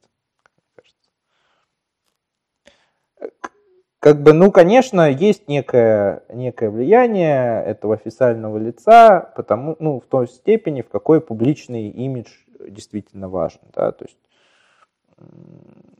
как 4.06 4.22
бы, 4.22 4.32
ну, 4.32 4.52
конечно, 4.52 5.10
есть 5.10 5.48
некое, 5.48 6.22
некое 6.32 6.70
влияние 6.70 7.64
этого 7.64 7.94
официального 7.94 8.56
лица, 8.56 9.32
потому, 9.34 9.74
ну, 9.80 9.98
в 9.98 10.04
той 10.04 10.28
степени, 10.28 10.82
в 10.82 10.88
какой 10.88 11.20
публичный 11.20 11.88
имидж 11.88 12.30
действительно 12.68 13.28
важен, 13.28 13.62
да, 13.74 13.90
то 13.90 14.04
есть 14.04 14.18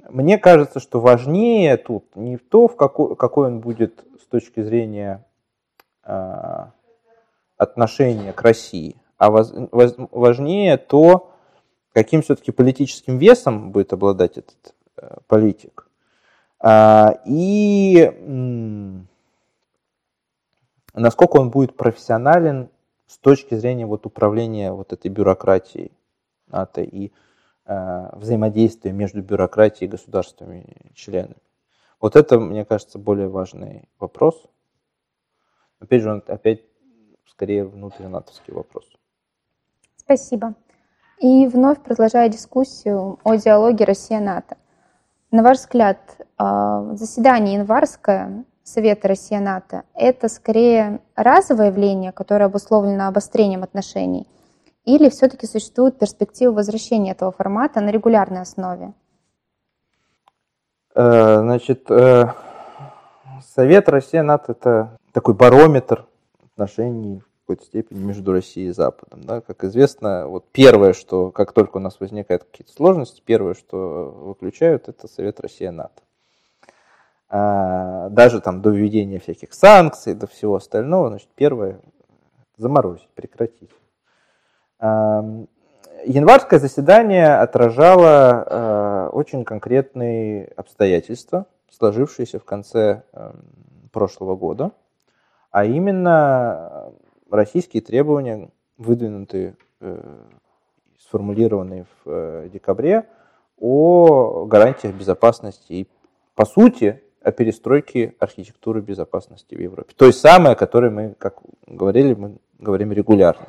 мне 0.09 0.39
кажется, 0.39 0.79
что 0.79 1.01
важнее 1.01 1.77
тут 1.79 2.15
не 2.15 2.37
то, 2.37 2.69
в 2.69 2.77
какой, 2.77 3.17
какой 3.17 3.49
он 3.49 3.59
будет 3.59 4.05
с 4.21 4.27
точки 4.27 4.63
зрения 4.63 5.27
э, 6.05 6.67
отношения 7.57 8.33
к 8.33 8.43
России, 8.43 8.97
а 9.19 9.31
важнее 9.31 10.77
то, 10.77 11.33
каким 11.93 12.23
все-таки 12.23 12.53
политическим 12.53 13.19
весом 13.19 13.73
будет 13.73 13.93
обладать 13.93 14.39
этот 14.39 14.75
э, 14.97 15.17
политик. 15.27 15.89
А, 16.59 17.21
и 17.25 18.13
насколько 20.95 21.37
он 21.37 21.51
будет 21.51 21.77
профессионален 21.77 22.71
с 23.07 23.19
точки 23.19 23.55
зрения 23.55 23.87
вот 23.87 24.07
управления 24.07 24.73
вот 24.73 24.93
этой 24.93 25.11
бюрократией 25.11 25.93
НАТО 26.49 26.83
и 26.83 27.13
а, 27.65 28.17
взаимодействия 28.17 28.93
между 28.93 29.23
бюрократией 29.23 29.89
и 29.89 29.91
государствами 29.91 30.93
членами. 30.95 31.37
Вот 32.01 32.17
это, 32.17 32.39
мне 32.39 32.65
кажется, 32.65 32.99
более 32.99 33.29
важный 33.29 33.89
вопрос. 33.99 34.41
Опять 35.81 36.03
же, 36.03 36.11
он 36.11 36.23
опять 36.27 36.63
скорее 37.29 37.65
внутренатовский 37.65 38.53
вопрос. 38.53 38.85
Спасибо. 39.97 40.55
И 41.19 41.47
вновь 41.47 41.81
продолжая 41.81 42.29
дискуссию 42.29 43.19
о 43.25 43.37
диалоге 43.37 43.85
Россия-НАТО. 43.85 44.57
На 45.31 45.43
ваш 45.43 45.59
взгляд, 45.59 45.99
а, 46.37 46.95
заседание 46.95 47.55
январское 47.55 48.45
Совета 48.63 49.09
Россия-НАТО– 49.09 49.85
это 49.95 50.29
скорее 50.29 51.01
разовое 51.15 51.69
явление, 51.69 52.13
которое 52.13 52.47
обусловлено 52.47 53.07
обострением 53.07 53.63
отношений, 53.63 54.27
или 54.85 55.09
все-таки 55.09 55.47
существует 55.47 55.99
перспектива 55.99 56.53
возвращения 56.53 57.13
этого 57.13 57.33
формата 57.33 57.81
на 57.81 57.91
регулярной 57.91 58.43
основе? 58.43 58.93
Э, 60.95 61.39
значит, 61.41 61.91
э, 61.91 62.27
Совет 63.55 63.89
Россия-НАТО– 63.89 64.53
это 64.59 64.99
такой 65.13 65.35
барометр 65.35 66.07
отношений 66.57 67.23
какой-то 67.47 67.65
степени 67.65 68.03
между 68.03 68.33
Россией 68.33 68.69
и 68.69 68.73
Западом. 68.73 69.23
Да? 69.23 69.41
Как 69.41 69.63
известно, 69.65 70.27
вот 70.27 70.47
первое, 70.51 70.95
что 70.95 71.31
как 71.31 71.53
только 71.53 71.77
у 71.77 71.81
нас 71.81 72.01
возникают 72.01 72.43
какие-то 72.43 72.73
сложности, 72.73 73.23
первое, 73.25 73.55
что 73.55 74.11
выключают, 74.11 74.89
это 74.89 75.07
Совет 75.07 75.39
Россия-НАТО. 75.39 76.03
А, 77.29 78.09
даже 78.09 78.41
там 78.41 78.63
до 78.63 78.71
введения 78.71 79.21
всяких 79.21 79.55
санкций, 79.55 80.15
до 80.15 80.27
всего 80.27 80.57
остального, 80.57 81.09
значит, 81.09 81.29
первое– 81.37 81.81
заморозить, 82.57 83.09
прекратить. 83.15 83.71
А, 84.81 85.25
январское 86.05 86.59
заседание 86.59 87.37
отражало 87.37 88.09
а, 88.11 89.09
очень 89.13 89.45
конкретные 89.45 90.47
обстоятельства, 90.57 91.47
сложившиеся 91.71 92.41
в 92.41 92.45
конце 92.45 93.03
а, 93.13 93.37
прошлого 93.93 94.35
года, 94.35 94.73
а 95.57 95.65
именно 95.65 96.93
российские 97.31 97.81
требования, 97.81 98.51
выдвинутые, 98.77 99.57
э, 99.81 100.17
сформулированные 101.01 101.87
в 102.05 102.11
э, 102.11 102.51
декабре, 102.53 103.07
о 103.59 104.45
гарантиях 104.45 104.95
безопасности 104.95 105.73
и, 105.73 105.89
по 106.35 106.45
сути, 106.45 107.03
о 107.23 107.33
перестройке 107.33 108.17
архитектуры 108.19 108.83
безопасности 108.83 109.55
в 109.55 109.59
Европе. 109.59 109.95
То 109.97 110.05
есть 110.05 110.21
самое, 110.21 110.53
о 110.53 110.57
которой 110.57 110.91
мы, 110.91 111.15
как 111.19 111.39
говорили, 111.67 112.13
мы 112.13 112.37
говорим 112.59 112.93
регулярно. 112.93 113.47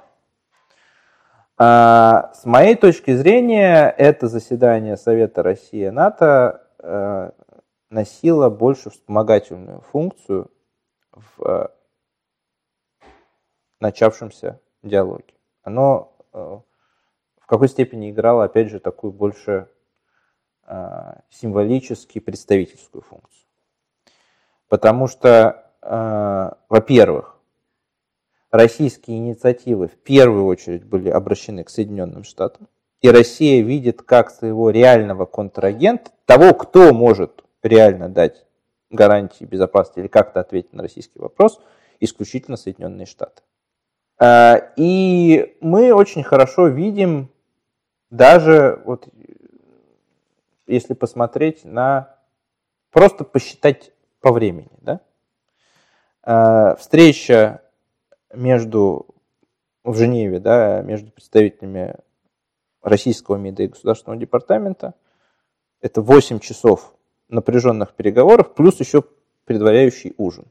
А, 1.58 2.32
с 2.34 2.46
моей 2.46 2.76
точки 2.76 3.13
зрения, 3.17 3.93
это 3.98 4.30
заседание 4.30 4.96
Совета 4.96 5.43
России 5.43 5.88
и 5.88 5.89
НАТО 5.89 6.62
а, 6.80 7.34
носило 7.89 8.50
больше 8.50 8.91
вспомогательную 8.91 9.82
функцию 9.91 10.50
в 11.12 11.74
начавшемся 13.80 14.60
диалоге. 14.84 15.34
Оно 15.63 16.13
э, 16.34 16.60
в 17.40 17.46
какой 17.46 17.70
степени 17.70 18.12
играло, 18.12 18.46
опять 18.46 18.70
же, 18.70 18.80
такую 18.80 19.12
больше 19.12 19.70
э, 20.66 21.20
символически 21.30 22.20
представительскую 22.20 23.02
функцию. 23.02 23.48
Потому 24.68 25.08
что, 25.08 25.72
э, 25.82 26.52
во-первых, 26.70 27.38
российские 28.52 29.18
инициативы 29.18 29.88
в 29.88 29.95
первую 29.97 30.45
очередь 30.45 30.84
были 30.84 31.10
обращены 31.10 31.64
к 31.64 31.70
Соединенным 31.70 32.24
Штатам, 32.24 32.68
и 33.01 33.10
Россия 33.10 33.64
видит 33.64 34.01
как 34.01 34.32
своего 34.32 34.70
реального 34.72 35.26
контрагента, 35.26 36.12
того, 36.26 36.54
кто 36.54 36.93
может 36.93 37.43
реально 37.62 38.10
дать 38.10 38.45
гарантии 38.89 39.45
безопасности 39.45 39.99
или 39.99 40.08
как-то 40.08 40.39
ответить 40.39 40.74
на 40.74 40.84
российский 40.84 41.20
вопрос, 41.20 41.62
исключительно 41.99 42.58
Соединенные 42.58 43.06
Штаты. 43.06 43.41
Э, 44.20 44.72
и 44.76 45.57
мы 45.61 45.93
очень 45.93 46.24
хорошо 46.24 46.68
видим 46.68 47.30
даже, 48.09 48.82
вот, 48.86 49.07
если 50.65 50.93
посмотреть 50.93 51.65
на, 51.65 52.15
просто 52.91 53.24
посчитать 53.24 53.91
по 54.22 54.32
времени, 54.32 54.72
да? 54.82 55.01
Э, 56.24 56.76
встреча 56.78 57.61
между, 58.34 59.07
в 59.84 59.95
Женеве, 59.95 60.39
да, 60.39 60.82
между 60.82 61.11
представителями 61.11 61.95
российского 62.82 63.36
МИДа 63.36 63.63
и 63.63 63.68
Государственного 63.68 64.20
департамента, 64.20 64.93
это 65.82 66.01
8 66.01 66.39
часов 66.39 66.95
напряженных 67.30 67.93
переговоров, 67.93 68.55
плюс 68.55 68.80
еще 68.80 69.03
предваряющий 69.45 70.13
ужин. 70.18 70.45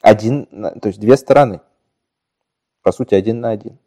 Один, 0.00 0.46
то 0.46 0.88
есть 0.88 0.98
две 0.98 1.16
стороны– 1.16 1.60
по 2.84 2.92
сути, 2.92 3.14
один 3.14 3.40
на 3.40 3.50
один. 3.50 3.78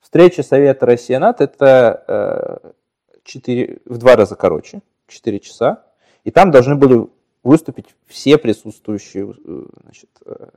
Встреча 0.00 0.42
Совета 0.42 0.86
Россия-НАТО 0.86 1.44
это 1.44 2.74
4, 3.22 3.64
э, 3.64 3.78
в 3.84 3.98
два 3.98 4.16
раза 4.16 4.34
короче, 4.34 4.80
4 5.06 5.38
часа. 5.38 5.84
И 6.24 6.30
там 6.30 6.50
должны 6.50 6.74
были 6.74 7.06
выступить 7.44 7.94
все 8.06 8.38
присутствующие 8.38 9.34
э, 9.44 9.64
значит, 9.84 10.08
э, 10.24 10.48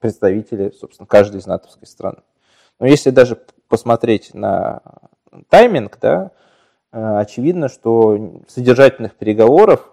представители, 0.00 0.72
собственно, 0.78 1.06
каждой 1.06 1.38
из 1.38 1.46
натовской 1.46 1.86
страны. 1.86 2.18
Но 2.80 2.86
если 2.86 3.10
даже 3.10 3.40
посмотреть 3.68 4.34
на 4.34 4.82
тайминг, 5.48 5.98
да, 6.00 6.32
очевидно, 6.90 7.68
что 7.68 8.42
содержательных 8.48 9.14
переговоров 9.14 9.92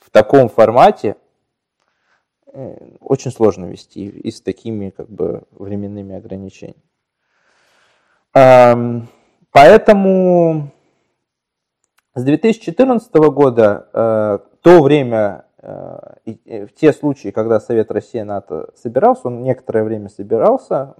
в 0.00 0.10
таком 0.10 0.48
формате 0.48 1.16
очень 3.00 3.30
сложно 3.30 3.66
вести 3.66 4.06
и 4.08 4.30
с 4.30 4.40
такими 4.40 4.90
как 4.90 5.08
бы 5.08 5.44
временными 5.50 6.16
ограничениями. 6.16 6.82
Поэтому 9.52 10.70
с 12.14 12.22
2014 12.22 13.14
года 13.14 13.88
э, 13.92 14.38
то 14.60 14.82
время, 14.82 15.46
в 15.60 16.68
те 16.74 16.92
случаи, 16.92 17.30
когда 17.30 17.58
Совет 17.60 17.90
Россия-НАТО 17.90 18.70
собирался, 18.76 19.28
он 19.28 19.42
некоторое 19.42 19.84
время 19.84 20.08
собирался, 20.08 20.94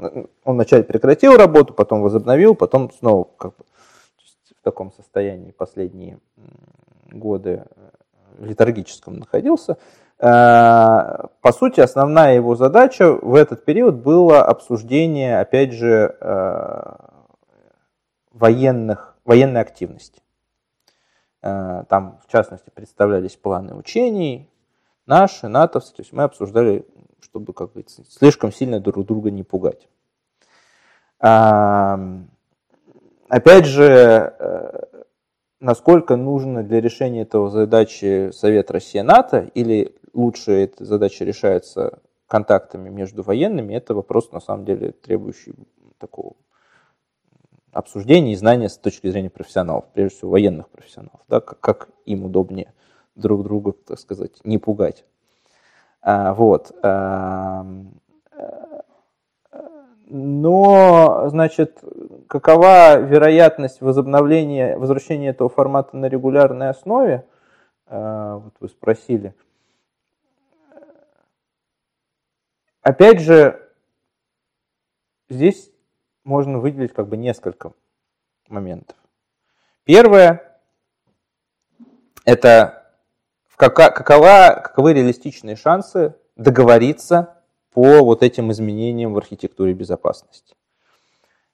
он 0.44 0.54
вначале 0.54 0.82
прекратил 0.82 1.36
работу, 1.36 1.74
потом 1.74 2.02
возобновил, 2.02 2.54
потом 2.54 2.90
снова 2.90 3.28
как 3.36 3.56
бы 3.56 3.64
в 4.58 4.62
таком 4.62 4.92
состоянии 4.92 5.52
последние 5.52 6.18
годы 7.10 7.64
литургическом 8.38 9.18
находился. 9.18 9.78
Э, 10.20 11.26
по 11.40 11.52
сути, 11.52 11.80
основная 11.80 12.34
его 12.34 12.56
задача 12.56 13.12
в 13.12 13.34
этот 13.34 13.64
период 13.64 13.96
было 13.96 14.42
обсуждение, 14.42 15.38
опять 15.38 15.72
же, 15.72 16.16
э, 16.20 16.96
военных, 18.32 19.16
военной 19.24 19.60
активности. 19.60 20.20
Э, 21.42 21.84
там, 21.88 22.18
в 22.26 22.32
частности, 22.32 22.70
представлялись 22.70 23.36
планы 23.36 23.74
учений, 23.74 24.50
наши, 25.06 25.46
натовские. 25.46 25.96
То 25.96 26.02
есть 26.02 26.12
мы 26.12 26.24
обсуждали, 26.24 26.84
чтобы, 27.20 27.52
как 27.52 27.70
говорится, 27.72 28.02
слишком 28.10 28.50
сильно 28.52 28.80
друг 28.80 29.06
друга 29.06 29.30
не 29.30 29.44
пугать. 29.44 29.88
Опять 33.28 33.66
же, 33.66 34.87
насколько 35.60 36.16
нужно 36.16 36.62
для 36.62 36.80
решения 36.80 37.22
этого 37.22 37.50
задачи 37.50 38.30
Совет 38.32 38.70
Россия-НАТО, 38.70 39.50
или 39.54 39.94
лучше 40.12 40.52
эта 40.52 40.84
задача 40.84 41.24
решается 41.24 42.00
контактами 42.26 42.88
между 42.88 43.22
военными, 43.22 43.74
это 43.74 43.94
вопрос, 43.94 44.32
на 44.32 44.40
самом 44.40 44.64
деле, 44.64 44.92
требующий 44.92 45.54
такого 45.98 46.34
обсуждения 47.72 48.32
и 48.32 48.36
знания 48.36 48.68
с 48.68 48.78
точки 48.78 49.08
зрения 49.08 49.30
профессионалов, 49.30 49.86
прежде 49.92 50.16
всего 50.16 50.32
военных 50.32 50.68
профессионалов, 50.68 51.20
да, 51.28 51.40
как, 51.40 51.60
как 51.60 51.88
им 52.06 52.24
удобнее 52.24 52.72
друг 53.14 53.42
друга, 53.42 53.72
так 53.72 53.98
сказать, 53.98 54.44
не 54.44 54.58
пугать. 54.58 55.04
А, 56.00 56.34
вот. 56.34 56.72
А, 56.82 57.66
но, 60.10 61.28
значит, 61.28 61.82
какова 62.28 62.96
вероятность 62.96 63.80
возобновления, 63.80 64.76
возвращения 64.76 65.28
этого 65.30 65.48
формата 65.48 65.96
на 65.96 66.06
регулярной 66.06 66.68
основе? 66.68 67.26
А, 67.86 68.36
вот 68.36 68.54
вы 68.60 68.68
спросили. 68.68 69.34
Опять 72.82 73.20
же, 73.20 73.68
здесь 75.28 75.70
можно 76.24 76.58
выделить 76.58 76.92
как 76.92 77.08
бы 77.08 77.16
несколько 77.16 77.72
моментов. 78.48 78.96
Первое– 79.84 80.60
это 82.24 82.94
какова, 83.56 84.60
каковы 84.62 84.92
реалистичные 84.92 85.56
шансы 85.56 86.14
договориться 86.36 87.42
по 87.72 88.02
вот 88.02 88.22
этим 88.22 88.52
изменениям 88.52 89.12
в 89.12 89.18
архитектуре 89.18 89.72
безопасности. 89.72 90.54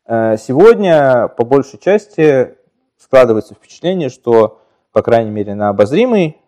Э, 0.07 0.37
сегодня, 0.37 1.29
по 1.29 1.45
большей 1.45 1.79
части, 1.79 2.57
складывается 2.99 3.55
впечатление, 3.55 4.09
что, 4.09 4.61
по 4.93 5.03
крайней 5.03 5.31
мере, 5.31 5.55
на 5.55 5.71
обозримой 5.71 6.41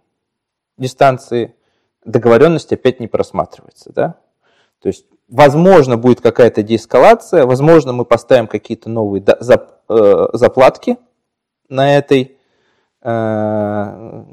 дистанции 0.76 1.54
договоренность 2.04 2.72
опять 2.72 3.00
не 3.00 3.08
просматривается. 3.08 3.92
Да? 3.92 4.16
То 4.80 4.88
есть, 4.88 5.06
возможно, 5.28 5.96
будет 5.96 6.20
какая-то 6.20 6.62
деэскалация, 6.62 7.46
возможно, 7.46 7.92
мы 7.92 8.04
поставим 8.04 8.46
какие-то 8.46 8.90
новые 8.90 9.24
э, 9.24 10.26
заплатки 10.32 10.98
на 11.68 11.96
этой 11.96 12.36
э, 13.02 14.24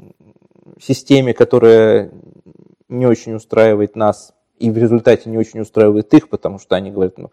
системе, 0.80 1.32
которая 1.32 2.10
не 2.88 3.06
очень 3.06 3.34
устраивает 3.34 3.96
нас 3.96 4.34
и 4.58 4.70
в 4.70 4.78
результате 4.78 5.30
не 5.30 5.38
очень 5.38 5.60
устраивает 5.60 6.12
их, 6.14 6.28
потому 6.28 6.58
что 6.58 6.76
они 6.76 6.90
говорят, 6.90 7.18
ну, 7.18 7.32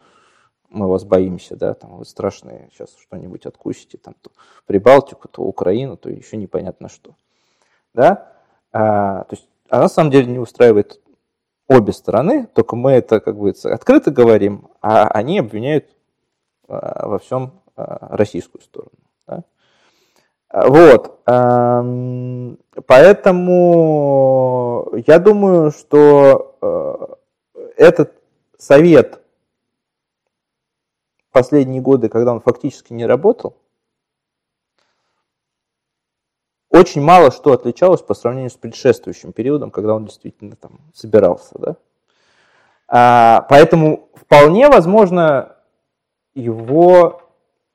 мы 0.71 0.87
вас 0.87 1.03
боимся, 1.03 1.55
да, 1.55 1.73
там 1.73 1.97
вы 1.97 2.05
страшные, 2.05 2.69
сейчас 2.71 2.95
что-нибудь 2.99 3.45
откусите, 3.45 3.97
там 3.97 4.15
то 4.21 4.31
Прибалтику, 4.65 5.27
то 5.27 5.43
Украину, 5.43 5.97
то 5.97 6.09
еще 6.09 6.37
непонятно 6.37 6.89
что, 6.89 7.15
да, 7.93 8.31
а, 8.71 9.25
то 9.25 9.35
есть, 9.35 9.47
а 9.69 9.79
на 9.79 9.89
самом 9.89 10.11
деле 10.11 10.31
не 10.31 10.39
устраивает 10.39 11.01
обе 11.67 11.93
стороны, 11.93 12.47
только 12.47 12.75
мы 12.75 12.91
это, 12.91 13.19
как 13.19 13.37
бы, 13.37 13.53
открыто 13.63 14.11
говорим, 14.11 14.69
а 14.81 15.07
они 15.07 15.39
обвиняют 15.39 15.89
а, 16.67 17.07
во 17.07 17.19
всем 17.19 17.61
а, 17.75 18.15
российскую 18.15 18.61
сторону. 18.61 18.91
Да? 19.27 19.43
Вот. 20.53 21.21
Поэтому 22.85 24.91
я 25.07 25.19
думаю, 25.19 25.71
что 25.71 26.57
э, 26.61 27.07
этот 27.77 28.11
совет 28.57 29.20
последние 31.31 31.81
годы, 31.81 32.09
когда 32.09 32.33
он 32.33 32.41
фактически 32.41 32.93
не 32.93 33.05
работал, 33.05 33.55
очень 36.69 37.01
мало 37.01 37.31
что 37.31 37.51
отличалось 37.51 38.01
по 38.01 38.13
сравнению 38.13 38.49
с 38.49 38.55
предшествующим 38.55 39.33
периодом, 39.33 39.71
когда 39.71 39.95
он 39.95 40.05
действительно 40.05 40.55
там 40.55 40.79
собирался. 40.93 41.57
Да? 41.59 41.75
А, 42.87 43.45
поэтому 43.49 44.09
вполне 44.15 44.69
возможно 44.69 45.57
его 46.33 47.21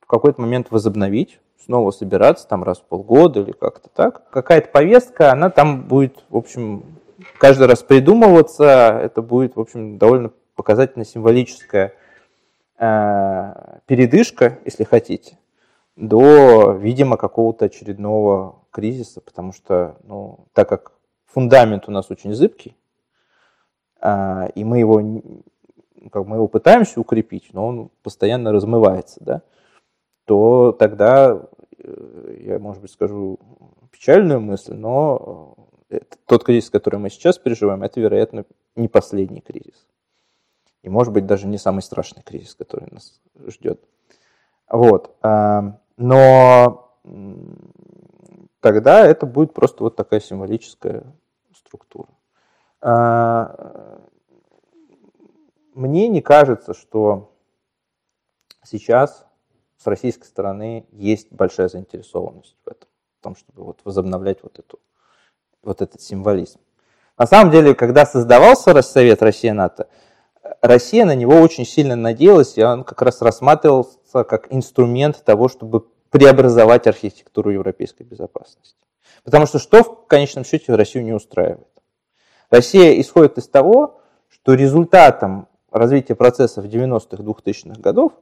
в 0.00 0.06
какой-то 0.06 0.40
момент 0.40 0.68
возобновить 0.70 1.40
снова 1.66 1.90
собираться 1.90 2.46
там 2.48 2.62
раз 2.64 2.78
в 2.78 2.84
полгода 2.84 3.40
или 3.40 3.52
как-то 3.52 3.88
так. 3.88 4.30
Какая-то 4.30 4.68
повестка, 4.68 5.32
она 5.32 5.50
там 5.50 5.82
будет, 5.82 6.24
в 6.30 6.36
общем, 6.36 6.84
каждый 7.38 7.66
раз 7.66 7.82
придумываться. 7.82 9.00
Это 9.02 9.20
будет, 9.20 9.56
в 9.56 9.60
общем, 9.60 9.98
довольно 9.98 10.30
показательно 10.54 11.04
символическая 11.04 11.92
передышка, 12.78 14.58
если 14.64 14.84
хотите, 14.84 15.38
до, 15.96 16.72
видимо, 16.72 17.16
какого-то 17.16 17.64
очередного 17.64 18.62
кризиса, 18.70 19.20
потому 19.20 19.52
что, 19.52 19.96
ну, 20.04 20.46
так 20.52 20.68
как 20.68 20.92
фундамент 21.24 21.88
у 21.88 21.90
нас 21.90 22.10
очень 22.10 22.34
зыбкий, 22.34 22.76
э, 24.02 24.50
и 24.54 24.64
мы 24.64 24.78
его, 24.78 25.00
как 26.12 26.26
мы 26.26 26.36
его 26.36 26.48
пытаемся 26.48 27.00
укрепить, 27.00 27.48
но 27.54 27.66
он 27.66 27.90
постоянно 28.02 28.52
размывается, 28.52 29.24
да, 29.24 29.42
то 30.26 30.72
тогда 30.72 31.46
Э, 31.86 32.36
я, 32.40 32.58
может 32.58 32.82
быть, 32.82 32.90
скажу 32.90 33.38
печальную 33.90 34.40
мысль, 34.40 34.74
но 34.74 35.54
э, 35.90 36.00
тот 36.26 36.44
кризис, 36.44 36.70
который 36.70 36.98
мы 36.98 37.10
сейчас 37.10 37.38
переживаем, 37.38 37.82
это, 37.82 38.00
вероятно, 38.00 38.44
не 38.74 38.88
последний 38.88 39.40
кризис. 39.40 39.86
И, 40.86 40.88
может 40.88 41.12
быть, 41.12 41.26
даже 41.26 41.48
не 41.48 41.58
самый 41.58 41.80
страшный 41.80 42.22
кризис, 42.22 42.54
который 42.54 42.86
нас 42.92 43.20
ждет. 43.48 43.82
Вот. 44.70 45.16
А, 45.20 45.80
но 45.96 46.94
тогда 48.60 49.04
это 49.04 49.26
будет 49.26 49.52
просто 49.52 49.82
вот 49.82 49.96
такая 49.96 50.20
символическая 50.20 51.02
структура. 51.56 52.06
А, 52.80 54.00
мне 55.74 56.06
не 56.06 56.22
кажется, 56.22 56.72
что 56.72 57.34
сейчас 58.62 59.26
с 59.78 59.88
российской 59.88 60.26
стороны 60.26 60.86
есть 60.92 61.32
большая 61.32 61.66
заинтересованность 61.66 62.56
в 62.64 62.68
этом, 62.68 62.88
в 63.18 63.24
том, 63.24 63.34
чтобы 63.34 63.64
вот 63.64 63.80
возобновлять 63.82 64.40
вот, 64.44 64.60
эту, 64.60 64.78
вот 65.64 65.82
этот 65.82 66.00
символизм. 66.00 66.60
На 67.18 67.26
самом 67.26 67.50
деле, 67.50 67.74
когда 67.74 68.06
создавался 68.06 68.80
Совет 68.82 69.20
Россия-НАТО, 69.20 69.88
Россия 70.60 71.04
на 71.04 71.14
него 71.14 71.34
очень 71.40 71.64
сильно 71.64 71.96
надеялась, 71.96 72.56
и 72.56 72.62
он 72.62 72.84
как 72.84 73.02
раз 73.02 73.22
рассматривался 73.22 74.24
как 74.24 74.52
инструмент 74.52 75.22
того, 75.24 75.48
чтобы 75.48 75.86
преобразовать 76.10 76.86
архитектуру 76.86 77.50
европейской 77.50 78.02
безопасности. 78.02 78.76
Потому 79.24 79.46
что 79.46 79.58
что 79.58 79.82
в 79.82 80.06
конечном 80.06 80.44
счете 80.44 80.74
Россию 80.74 81.04
не 81.04 81.12
устраивает? 81.12 81.68
Россия 82.50 83.00
исходит 83.00 83.38
из 83.38 83.48
того, 83.48 84.00
что 84.28 84.54
результатом 84.54 85.48
развития 85.70 86.14
процессов 86.14 86.64
90-х, 86.64 87.22
2000-х 87.22 87.80
годов 87.80 88.12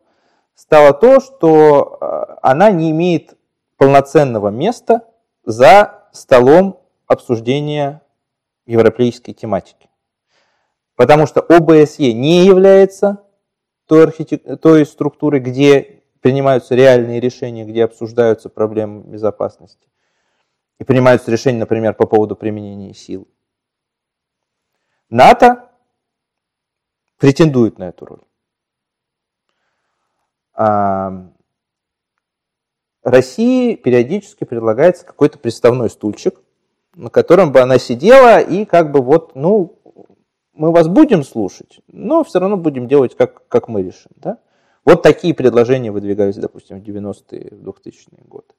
стало 0.54 0.92
то, 0.92 1.20
что 1.20 1.98
э, 2.00 2.36
она 2.42 2.70
не 2.70 2.90
имеет 2.90 3.36
полноценного 3.76 4.48
места 4.48 5.02
за 5.44 6.08
столом 6.12 6.80
обсуждения 7.06 8.02
европейской 8.66 9.32
тематики. 9.32 9.88
Потому 10.96 11.26
что 11.26 11.40
ОБСЕ 11.40 12.12
не 12.12 12.44
является 12.44 13.24
той, 13.86 14.04
архитек... 14.04 14.60
той 14.60 14.86
структурой, 14.86 15.40
где 15.40 16.02
принимаются 16.20 16.74
реальные 16.74 17.20
решения, 17.20 17.64
где 17.64 17.84
обсуждаются 17.84 18.48
проблемы 18.48 19.02
безопасности. 19.02 19.88
И 20.78 20.84
принимаются 20.84 21.30
решения, 21.30 21.58
например, 21.58 21.94
по 21.94 22.06
поводу 22.06 22.36
применения 22.36 22.94
сил. 22.94 23.28
НАТО 25.10 25.70
претендует 27.18 27.78
на 27.78 27.88
эту 27.88 28.06
роль. 28.06 28.22
А 30.54 31.30
России 33.02 33.74
периодически 33.74 34.44
предлагается 34.44 35.04
какой-то 35.04 35.38
приставной 35.38 35.90
стульчик, 35.90 36.40
на 36.94 37.10
котором 37.10 37.52
бы 37.52 37.60
она 37.60 37.78
сидела 37.78 38.40
и 38.40 38.64
как 38.64 38.92
бы 38.92 39.02
вот, 39.02 39.34
ну, 39.34 39.78
мы 40.54 40.70
вас 40.72 40.88
будем 40.88 41.22
слушать, 41.22 41.80
но 41.88 42.24
все 42.24 42.38
равно 42.38 42.56
будем 42.56 42.88
делать, 42.88 43.16
как, 43.16 43.46
как 43.48 43.68
мы 43.68 43.82
решим. 43.82 44.12
Да? 44.16 44.38
Вот 44.84 45.02
такие 45.02 45.34
предложения 45.34 45.90
выдвигались, 45.90 46.36
допустим, 46.36 46.80
в 46.80 46.84
90-е, 46.84 47.54
в 47.54 47.68
2000-е 47.68 48.24
годы. 48.26 48.54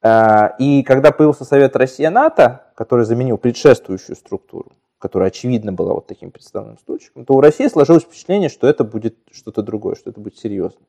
А, 0.00 0.54
и 0.58 0.82
когда 0.82 1.12
появился 1.12 1.44
Совет 1.44 1.76
Россия-НАТО, 1.76 2.72
который 2.74 3.04
заменил 3.04 3.38
предшествующую 3.38 4.16
структуру, 4.16 4.72
которая 4.98 5.28
очевидно 5.28 5.72
была 5.72 5.94
вот 5.94 6.06
таким 6.06 6.30
представным 6.30 6.78
стульчиком, 6.78 7.24
то 7.24 7.34
у 7.34 7.40
России 7.40 7.68
сложилось 7.68 8.04
впечатление, 8.04 8.48
что 8.48 8.66
это 8.66 8.84
будет 8.84 9.16
что-то 9.30 9.62
другое, 9.62 9.94
что 9.94 10.10
это 10.10 10.20
будет 10.20 10.38
серьезно. 10.38 10.80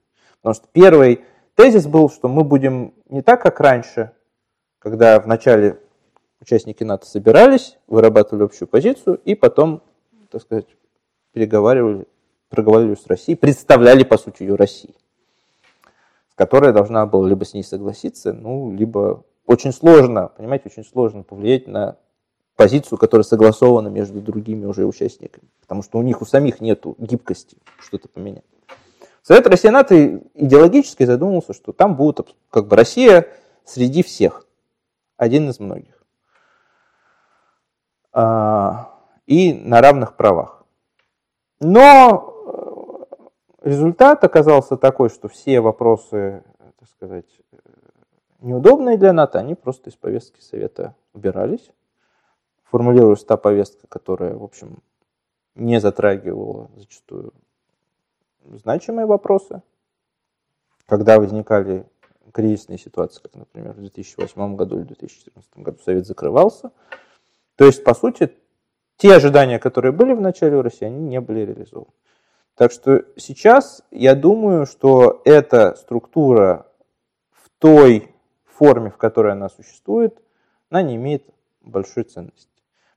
Потому 0.41 0.55
что 0.55 0.67
первый 0.72 1.22
тезис 1.55 1.86
был, 1.86 2.09
что 2.09 2.28
мы 2.28 2.43
будем 2.43 2.93
не 3.09 3.22
так, 3.22 3.41
как 3.41 3.59
раньше, 3.59 4.11
когда 4.80 5.20
вначале 5.20 5.80
участники 6.41 6.83
НАТО 6.83 7.05
собирались, 7.05 7.77
вырабатывали 7.87 8.43
общую 8.43 8.67
позицию 8.67 9.19
и 9.25 9.35
потом, 9.35 9.81
так 10.31 10.41
сказать, 10.41 10.67
переговаривали, 11.33 12.07
проговаривали 12.49 12.95
с 12.95 13.07
Россией, 13.07 13.37
представляли, 13.37 14.03
по 14.03 14.17
сути, 14.17 14.43
ее 14.43 14.55
России, 14.55 14.95
с 16.31 16.35
которой 16.35 16.73
должна 16.73 17.05
была 17.05 17.27
либо 17.27 17.45
с 17.45 17.53
ней 17.53 17.63
согласиться, 17.63 18.33
ну, 18.33 18.71
либо 18.71 19.23
очень 19.45 19.73
сложно, 19.73 20.31
понимаете, 20.35 20.69
очень 20.69 20.85
сложно 20.85 21.23
повлиять 21.23 21.67
на 21.67 21.97
позицию, 22.55 22.97
которая 22.97 23.23
согласована 23.23 23.87
между 23.87 24.21
другими 24.21 24.65
уже 24.65 24.85
участниками, 24.85 25.47
потому 25.61 25.81
что 25.81 25.97
у 25.97 26.01
них 26.01 26.21
у 26.21 26.25
самих 26.25 26.59
нет 26.59 26.83
гибкости 26.97 27.57
что-то 27.79 28.09
поменять. 28.09 28.43
Совет 29.21 29.47
России 29.47 29.69
НАТО 29.69 30.21
идеологически 30.33 31.03
задумался, 31.03 31.53
что 31.53 31.71
там 31.71 31.95
будут 31.95 32.35
как 32.49 32.67
бы 32.67 32.75
Россия 32.75 33.27
среди 33.63 34.03
всех, 34.03 34.45
один 35.17 35.49
из 35.49 35.59
многих. 35.59 35.99
А, 38.12 38.95
и 39.28 39.53
на 39.53 39.82
равных 39.82 40.16
правах. 40.16 40.66
Но 41.60 43.07
э, 43.62 43.70
результат 43.70 44.24
оказался 44.24 44.78
такой, 44.78 45.10
что 45.10 45.28
все 45.28 45.62
вопросы, 45.62 46.43
так 46.80 46.89
сказать, 46.89 47.26
неудобные 48.41 48.97
для 48.97 49.14
НАТО, 49.14 49.39
они 49.39 49.55
просто 49.55 49.89
из 49.89 49.95
повестки 49.95 50.41
Совета 50.41 50.95
убирались. 51.14 51.72
Формулируясь 52.64 53.24
та 53.24 53.36
повестка, 53.38 53.88
которая, 53.88 54.36
в 54.36 54.43
общем, 54.43 54.80
не 55.55 55.80
затрагивала 55.80 56.70
зачастую 56.76 57.34
значимые 58.45 59.05
вопросы. 59.05 59.62
Когда 60.86 61.20
возникали 61.20 61.86
кризисные 62.32 62.78
ситуации, 62.78 63.22
как, 63.22 63.36
например, 63.36 63.74
в 63.74 63.80
2008 63.80 64.55
году 64.55 64.78
или 64.78 64.84
2014 64.86 65.57
году 65.57 65.80
Совет 65.84 66.05
закрывался, 66.05 66.72
то 67.60 67.66
есть, 67.66 67.84
по 67.84 67.93
сути, 67.93 68.32
те 68.95 69.14
ожидания, 69.14 69.60
которые 69.60 69.91
были 69.91 70.14
в 70.14 70.22
начале 70.22 70.55
у 70.55 70.62
России, 70.62 70.86
они 70.86 71.01
не 71.01 71.20
были 71.20 71.41
реализованы. 71.41 71.91
Так 72.55 72.72
что 72.72 73.03
сейчас 73.18 73.84
я 73.91 74.16
думаю, 74.16 74.66
что 74.66 75.22
эта 75.26 75.76
структура 75.76 76.68
в 77.34 77.49
той 77.60 78.16
форме, 78.45 78.89
в 78.89 78.95
которой 78.95 79.34
она 79.34 79.49
существует, 79.49 80.18
она 80.70 80.84
не 80.84 80.95
имеет 80.95 81.26
большой 81.60 82.05
ценности. 82.05 82.47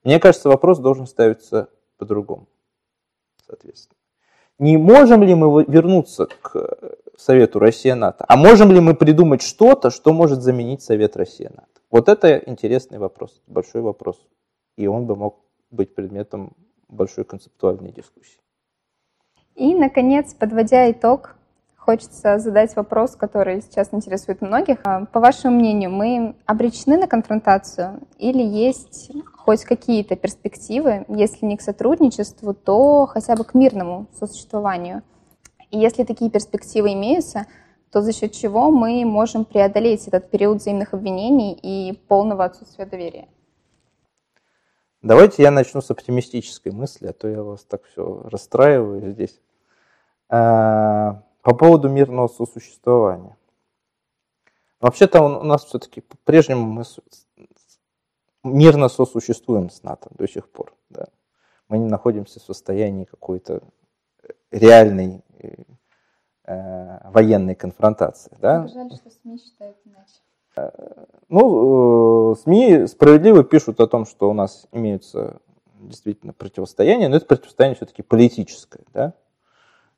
Мне 0.05 0.21
кажется, 0.21 0.49
вопрос 0.49 0.79
должен 0.79 1.09
ставиться 1.09 1.69
по-другому, 1.99 2.47
соответственно. 3.45 3.99
Не 4.61 4.77
можем 4.77 5.25
ли 5.25 5.35
мы 5.35 5.65
вернуться 5.65 6.29
к 6.41 6.97
Совету 7.17 7.59
Россия-НАТО, 7.59 8.25
а 8.29 8.37
можем 8.37 8.71
ли 8.71 8.79
мы 8.79 8.95
придумать 8.95 9.43
что-то, 9.43 9.91
что 9.91 10.13
может 10.13 10.41
заменить 10.41 10.83
Совет 10.83 11.17
Россия-НАТО? 11.17 11.67
Вот 11.91 12.09
это 12.09 12.37
интересный 12.47 13.01
вопрос, 13.01 13.43
большой 13.49 13.83
вопрос 13.83 14.25
и 14.77 14.87
он 14.87 15.07
бы 15.07 15.17
мог 15.17 15.41
быть 15.71 15.95
предметом 15.95 16.53
большой 16.89 17.25
концептуальной 17.25 17.93
дискуссии. 17.93 18.41
И, 19.55 19.75
наконец, 19.75 20.35
подводя 20.35 20.91
итог, 20.91 21.37
хочется 21.77 22.39
задать 22.39 22.77
вопрос, 22.77 23.17
который 23.17 23.61
сейчас 23.61 23.93
интересует 23.93 24.41
многих. 24.41 24.79
А, 24.85 25.05
по 25.07 25.21
вашему 25.21 25.57
мнению, 25.57 25.91
мы 25.91 26.37
обречены 26.47 26.97
на 26.97 27.09
конфронтацию 27.09 28.01
или 28.19 28.43
есть 28.43 29.11
хоть 29.37 29.65
какие-то 29.65 30.17
перспективы, 30.17 31.05
если 31.09 31.45
не 31.45 31.57
к 31.57 31.63
сотрудничеству, 31.63 32.55
то 32.55 33.07
хотя 33.07 33.35
бы 33.35 33.45
к 33.45 33.55
мирному 33.55 34.07
сосуществованию? 34.19 35.03
И 35.71 35.79
если 35.79 36.05
такие 36.05 36.31
перспективы 36.31 36.93
имеются, 36.93 37.47
то 37.91 38.01
за 38.01 38.13
счет 38.13 38.33
чего 38.33 38.71
мы 38.71 39.05
можем 39.05 39.45
преодолеть 39.45 40.07
этот 40.07 40.31
период 40.31 40.59
взаимных 40.59 40.95
обвинений 40.95 41.53
и 41.53 41.93
полного 42.09 42.45
отсутствия 42.45 42.87
доверия? 42.87 43.29
Давайте 45.03 45.43
я 45.43 45.51
начну 45.51 45.81
с 45.81 45.91
оптимистической 45.91 46.71
мысли, 46.71 47.09
а 47.09 47.13
то 47.13 47.27
я 47.27 47.43
вас 47.43 47.65
так 47.65 47.85
все 47.85 48.23
расстраиваю 48.25 49.11
здесь. 49.11 49.41
А, 50.29 51.23
по 51.43 51.55
поводу 51.55 51.89
мирного 51.89 52.29
сосуществования. 52.29 53.37
Вообще-то 54.81 55.23
у 55.23 55.45
нас 55.45 55.65
все-таки 55.65 56.01
по-прежнему 56.01 56.67
мы 56.67 56.85
мирно 58.45 58.89
сосуществуем 58.89 59.71
с 59.71 59.83
НАТО 59.83 60.09
до 60.13 60.29
сих 60.29 60.49
пор. 60.49 60.73
Да. 60.89 61.09
Мы 61.69 61.79
не 61.79 61.89
находимся 61.89 62.39
в 62.39 62.45
состоянии 62.45 63.05
какой-то 63.05 63.63
реальной 64.51 65.25
э, 66.45 67.11
военной 67.11 67.55
конфронации. 67.55 68.37
Да? 68.41 68.69
Жаль, 68.69 68.91
что 68.93 69.11
СМИ 69.11 69.39
считают 69.39 69.77
иначе. 69.85 70.21
Ну, 71.29 72.33
э, 72.33 72.37
СМИ 72.43 72.87
справедливо 72.87 73.43
пишут 73.43 73.81
о 73.81 73.87
том, 73.87 74.05
что 74.05 74.29
у 74.29 74.35
нас 74.35 74.67
имеются 74.71 75.41
действительно 75.81 76.35
противостояние, 76.35 77.09
но 77.09 77.17
это 77.17 77.25
противостояние 77.25 77.77
все-таки 77.77 78.03
политическое. 78.03 78.85
Да? 78.93 79.15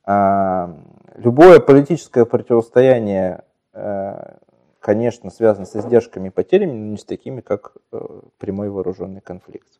А, 0.05 0.73
любое 1.15 1.59
политическое 1.59 2.23
противостояние, 2.25 3.43
э, 3.73 4.37
конечно, 4.79 5.29
связано 5.29 5.65
с 5.65 5.75
издержками 5.75 6.29
и 6.29 6.31
потерями, 6.31 6.71
но 6.71 6.91
не 6.91 6.97
с 6.97 7.03
такими, 7.03 7.41
как 7.41 7.73
э, 7.91 7.99
прямой 8.37 8.69
вооруженный 8.69 9.21
конфликт. 9.21 9.79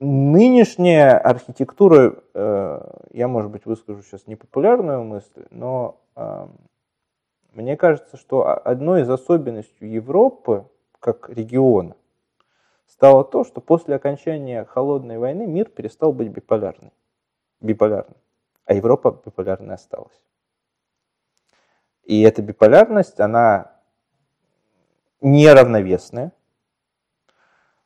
Нынешняя 0.00 1.18
архитектура, 1.18 2.22
я, 2.32 3.28
может 3.28 3.50
быть, 3.50 3.66
выскажу 3.66 4.02
сейчас 4.02 4.28
непопулярную 4.28 5.02
мысль, 5.02 5.44
но 5.50 6.00
мне 7.52 7.76
кажется, 7.76 8.16
что 8.16 8.46
одной 8.46 9.02
из 9.02 9.10
особенностей 9.10 9.88
Европы 9.88 10.66
как 11.00 11.28
региона 11.28 11.96
стало 12.86 13.24
то, 13.24 13.44
что 13.44 13.60
после 13.60 13.94
окончания 13.94 14.64
холодной 14.64 15.18
войны 15.18 15.46
мир 15.46 15.68
перестал 15.68 16.12
быть 16.12 16.28
биполярным, 16.28 16.92
биполярным 17.60 18.16
а 18.68 18.74
Европа 18.74 19.18
биполярной 19.24 19.74
осталась. 19.74 20.20
И 22.04 22.20
эта 22.20 22.42
биполярность, 22.42 23.18
она 23.18 23.72
неравновесная. 25.22 26.32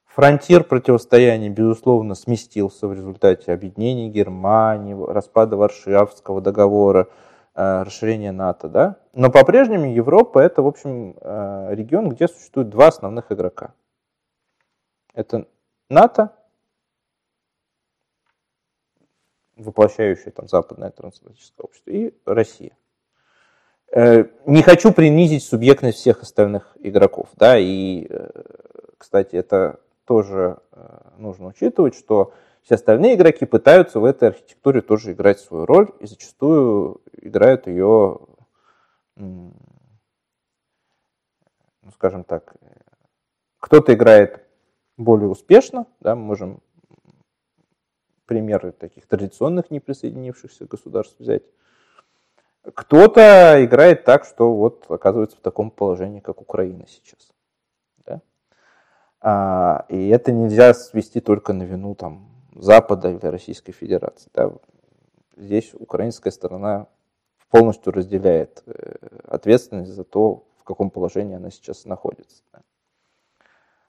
Фронтир 0.07 0.65
противостояния, 0.65 1.51
безусловно, 1.51 2.17
сместился 2.17 2.89
в 2.89 2.93
результате 2.93 3.53
объединения 3.53 4.09
Германии, 4.09 4.95
распада 4.95 5.57
Варшавского 5.57 6.41
договора, 6.41 7.09
Э, 7.55 7.83
расширения 7.83 8.33
НАТО, 8.33 8.69
да? 8.69 8.97
Но 9.13 9.31
по-прежнему 9.31 9.93
Европа 9.93 10.39
это, 10.39 10.63
в 10.63 10.67
общем, 10.67 11.17
э, 11.21 11.75
регион, 11.75 12.09
где 12.09 12.27
существуют 12.27 12.71
два 12.71 12.87
основных 12.89 13.31
игрока. 13.31 13.75
Это 15.13 15.47
НАТО, 15.91 16.35
воплощающее 19.57 20.33
там 20.33 20.49
западное 20.49 20.91
трансатлантическое 20.91 21.63
общество, 21.63 21.91
и 21.91 22.15
Россия. 22.25 22.75
Э, 23.95 24.25
не 24.47 24.63
хочу 24.63 24.91
принизить 24.91 25.45
субъектность 25.45 25.99
всех 25.99 26.23
остальных 26.23 26.75
игроков, 26.81 27.29
да, 27.37 27.59
и, 27.59 28.09
кстати, 28.97 29.37
это 29.37 29.79
тоже 30.07 30.57
нужно 31.19 31.49
учитывать, 31.49 31.95
что 31.95 32.33
все 32.63 32.77
остальные 32.77 33.15
игроки 33.17 33.45
пытаются 33.45 33.99
в 34.01 34.05
этой 34.05 34.29
архитектуре 34.29 34.81
тоже 34.81 35.13
играть 35.13 35.41
свою 35.41 35.67
роль 35.67 35.91
и 36.01 36.07
зачастую 36.07 37.01
играют 37.21 37.67
ее, 37.67 38.21
ну, 39.17 39.53
скажем 41.93 42.25
так, 42.25 42.55
кто-то 43.59 43.95
играет 43.95 44.45
более 44.97 45.29
успешно, 45.29 45.87
да, 46.01 46.15
мы 46.15 46.23
можем 46.23 46.61
примеры 48.27 48.73
таких 48.73 49.07
традиционных 49.07 49.71
неприсоединившихся 49.71 50.67
государств 50.67 51.19
взять. 51.19 51.43
Кто-то 52.75 53.57
играет 53.65 54.05
так, 54.05 54.25
что 54.25 54.55
вот 54.55 54.87
оказывается 54.89 55.37
в 55.37 55.41
таком 55.41 55.73
положении, 55.73 56.21
как 56.21 56.41
Украина 56.41 56.87
сейчас. 56.87 57.33
Да? 58.07 58.23
А, 59.21 59.85
и 59.89 60.09
это 60.09 60.31
нельзя 60.31 60.73
свести 60.75 61.21
только 61.21 61.53
на 61.53 61.65
вину 61.65 61.97
там, 61.97 62.32
Запада 62.55 63.11
или 63.11 63.27
Российской 63.27 63.73
Федерации. 63.73 64.31
Да? 64.35 64.53
Здесь 65.37 65.73
украинская 65.75 66.33
сторона 66.33 66.87
полностью 67.51 67.93
разделяет 67.93 68.63
э, 68.67 68.97
ответственность 69.27 69.93
за 69.93 70.05
то, 70.05 70.45
в 70.59 70.65
каком 70.65 70.91
положении 70.91 71.37
она 71.37 71.51
сейчас 71.51 71.85
находится. 71.85 72.43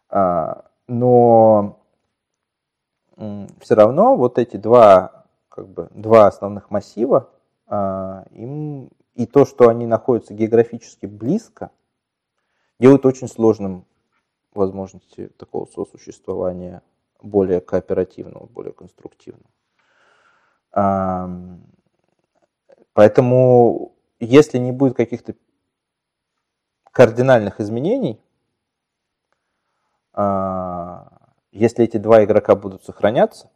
А, 0.09 0.65
но 0.87 1.79
все 3.59 3.75
равно 3.75 4.15
вот 4.15 4.37
эти 4.37 4.57
два, 4.57 5.25
как 5.49 5.67
бы, 5.67 5.87
два 5.91 6.27
основных 6.27 6.71
массива, 6.71 7.29
а, 7.67 8.25
им, 8.31 8.89
и 9.15 9.25
то, 9.25 9.45
что 9.45 9.69
они 9.69 9.85
находятся 9.85 10.33
географически 10.33 11.05
близко, 11.05 11.71
делают 12.79 13.05
очень 13.05 13.27
сложным 13.27 13.85
возможности 14.53 15.27
такого 15.37 15.65
сосуществования 15.65 16.81
более 17.23 17.61
кооперативного, 17.61 18.45
более 18.45 18.73
конструктивного. 18.73 19.49
Поэтому, 22.93 23.95
если 24.19 24.59
не 24.59 24.71
будет 24.71 24.95
каких-то 24.95 25.35
кардинальных 26.91 27.59
изменений, 27.59 28.21
а, 30.13 31.33
если 31.51 31.85
эти 31.85 31.97
два 31.97 32.23
игрока 32.23 32.55
будут 32.55 32.83
сохраняться 32.83 33.49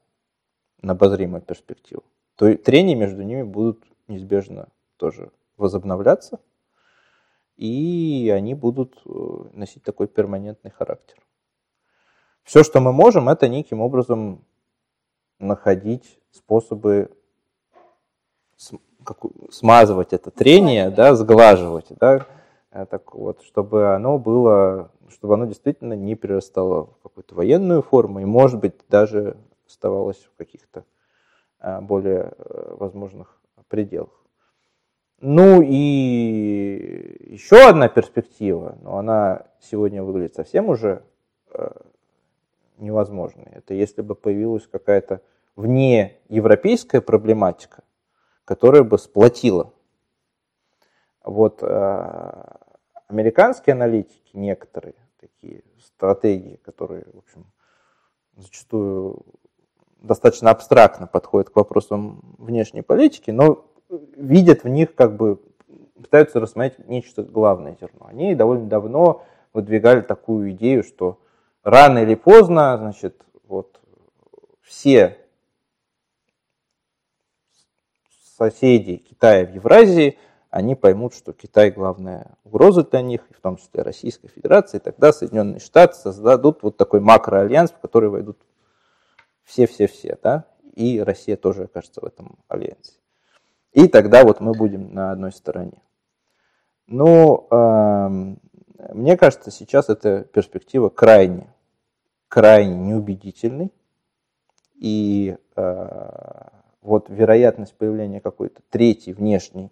на 0.82 0.93
обозримую 0.93 1.41
перспективу, 1.41 2.03
то 2.36 2.55
трения 2.55 2.95
между 2.95 3.22
ними 3.22 3.43
будут 3.43 3.84
неизбежно 4.07 4.70
тоже 4.97 5.32
возобновляться, 5.55 6.39
и 7.57 8.32
они 8.36 8.53
будут 8.53 9.01
э, 9.05 9.09
носить 9.53 9.84
такой 9.84 10.07
перманентный 10.07 10.72
характер. 10.72 11.18
Все, 12.47 12.63
что 12.63 12.79
мы 12.79 12.93
можем, 12.93 13.27
это 13.27 13.49
неким 13.49 13.81
образом 13.81 14.41
находить 15.37 16.17
способы 16.31 17.11
смазывать 19.49 20.13
это 20.13 20.31
трение, 20.31 20.89
да, 20.89 21.13
сглаживать, 21.15 21.87
да, 21.89 22.25
э, 22.71 22.85
так 22.85 23.13
вот, 23.13 23.41
чтобы 23.43 23.93
оно 23.93 24.17
было, 24.17 24.91
чтобы 25.09 25.33
оно 25.33 25.45
действительно 25.45 25.91
не 25.91 26.15
перерастало 26.15 26.85
в 26.85 27.03
какую-то 27.03 27.35
военную 27.35 27.81
форму 27.81 28.21
и, 28.21 28.25
может 28.25 28.61
быть, 28.61 28.75
даже 28.87 29.35
оставалось 29.67 30.23
в 30.23 30.37
каких-то 30.37 30.85
э, 31.59 31.81
более 31.81 32.31
э, 32.37 32.75
возможных 32.79 33.41
пределах. 33.67 34.23
Ну 35.19 35.61
и 35.61 37.27
еще 37.29 37.67
одна 37.67 37.89
перспектива, 37.89 38.77
но 38.81 38.99
она 38.99 39.47
сегодня 39.59 40.01
выглядит 40.01 40.35
совсем 40.35 40.69
уже 40.69 41.03
невозможной. 42.78 43.47
Это 43.51 43.73
если 43.73 44.01
бы 44.01 44.15
появилась 44.15 44.67
какая-то 44.67 45.21
вне 45.55 46.17
европейская 46.30 47.01
проблематика, 47.01 47.84
которая 48.45 48.84
бы 48.84 48.97
сплотила. 48.97 49.73
Вот 51.23 51.61
э, 51.61 52.43
американские 53.07 53.73
аналитики, 53.73 54.32
некоторые 54.34 54.95
такие 55.19 55.63
стратегии, 55.82 56.57
которые, 56.63 57.05
в 57.13 57.17
общем, 57.17 57.45
зачастую 58.38 59.25
достаточно 60.01 60.51
абстрактно 60.51 61.07
подходят 61.07 61.49
к 61.49 61.55
вопросам 61.55 62.36
внешней 62.38 62.84
политики, 62.84 63.32
но 63.32 63.65
видят 63.89 64.63
в 64.63 64.67
них 64.67 64.95
как 64.95 65.17
бы, 65.17 65.41
пытаются 65.95 66.39
рассмотреть 66.39 66.88
нечто 66.88 67.23
главное 67.23 67.75
зерно. 67.80 68.05
Они 68.07 68.36
довольно 68.36 68.67
давно 68.67 69.23
выдвигали 69.53 70.01
такую 70.01 70.51
идею, 70.51 70.84
что 70.84 71.19
рано 71.64 71.99
или 71.99 72.16
поздно, 72.16 72.78
значит, 72.78 73.24
вот 73.43 73.80
все 74.62 75.18
соседей 78.38 78.97
Китая 78.97 79.45
в 79.45 79.53
Евразии, 79.53 80.18
они 80.49 80.76
поймут, 80.76 81.14
что 81.14 81.34
Китай 81.34 81.72
главная 81.72 82.38
угроза 82.43 82.84
для 82.84 83.01
них, 83.01 83.22
и 83.30 83.34
в 83.34 83.41
том 83.41 83.58
числе 83.58 83.82
Российская 83.82 84.28
Федерация, 84.28 84.80
и 84.80 84.84
тогда 84.84 85.12
Соединенные 85.12 85.60
Штаты 85.60 85.95
создадут 85.95 86.64
вот 86.64 86.78
такой 86.78 86.99
макроальянс, 86.99 87.72
в 87.72 87.80
который 87.80 88.10
войдут 88.10 88.38
все-все-все, 89.43 90.18
да, 90.22 90.45
и 90.74 90.99
Россия 90.99 91.36
тоже 91.38 91.64
окажется 91.64 92.01
в 92.01 92.05
этом 92.05 92.38
альянсе. 92.47 92.99
И 93.74 93.88
тогда 93.88 94.24
вот 94.24 94.39
мы 94.39 94.53
будем 94.53 94.93
на 94.93 95.12
одной 95.12 95.32
стороне. 95.32 95.82
Ну, 96.88 97.47
мне 98.93 99.17
кажется, 99.17 99.51
сейчас 99.51 99.89
эта 99.89 100.23
перспектива 100.23 100.89
крайне, 100.89 101.47
крайне 102.28 102.75
неубедительной. 102.75 103.71
И 104.75 105.38
э, 105.55 106.49
вот 106.82 107.09
вероятность 107.09 107.75
появления 107.75 108.21
какой-то 108.21 108.61
третьей 108.69 109.13
внешней 109.13 109.71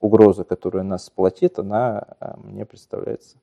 угрозы, 0.00 0.44
которая 0.44 0.82
нас 0.82 1.04
сплотит, 1.04 1.58
она 1.58 2.06
а, 2.18 2.36
мне 2.38 2.64
представляется 2.64 3.38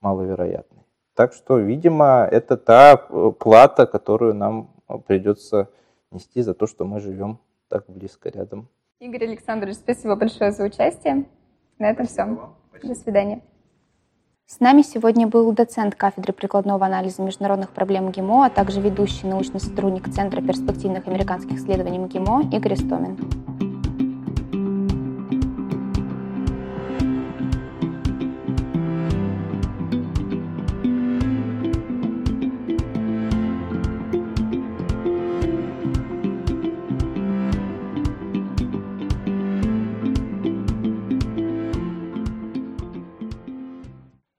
маловероятной. 0.00 0.82
Так 1.14 1.32
что, 1.32 1.58
видимо, 1.58 2.26
это 2.30 2.56
та 2.56 2.94
э, 2.94 3.32
плата, 3.38 3.86
которую 3.86 4.34
нам 4.34 4.74
э, 4.88 4.98
придется 4.98 5.68
нести 6.10 6.42
за 6.42 6.54
то, 6.54 6.66
что 6.66 6.84
мы 6.84 6.98
живем 7.00 7.38
так 7.68 7.84
близко 7.86 8.30
рядом. 8.30 8.68
Игорь 8.98 9.24
Александрович, 9.24 9.76
спасибо 9.76 10.16
большое 10.16 10.50
за 10.50 10.64
участие. 10.64 11.26
На 11.78 11.90
этом 11.90 12.06
все. 12.06 12.54
До 12.82 12.94
свидания. 12.94 13.42
С 14.46 14.60
нами 14.60 14.82
сегодня 14.82 15.26
был 15.26 15.50
доцент 15.52 15.94
кафедры 15.94 16.34
прикладного 16.34 16.84
анализа 16.84 17.22
международных 17.22 17.70
проблем 17.70 18.12
ГИМО, 18.12 18.44
а 18.44 18.50
также 18.50 18.78
ведущий 18.78 19.26
научный 19.26 19.58
сотрудник 19.58 20.12
Центра 20.12 20.42
перспективных 20.42 21.08
американских 21.08 21.56
исследований 21.56 21.98
МГИМО 21.98 22.50
Игорь 22.52 22.76
Стомин. 22.76 23.16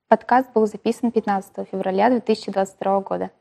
Подкаст 0.08 0.52
был 0.54 0.68
записан 0.68 1.10
15 1.10 1.68
февраля 1.68 2.10
2022 2.10 3.00
года. 3.00 3.32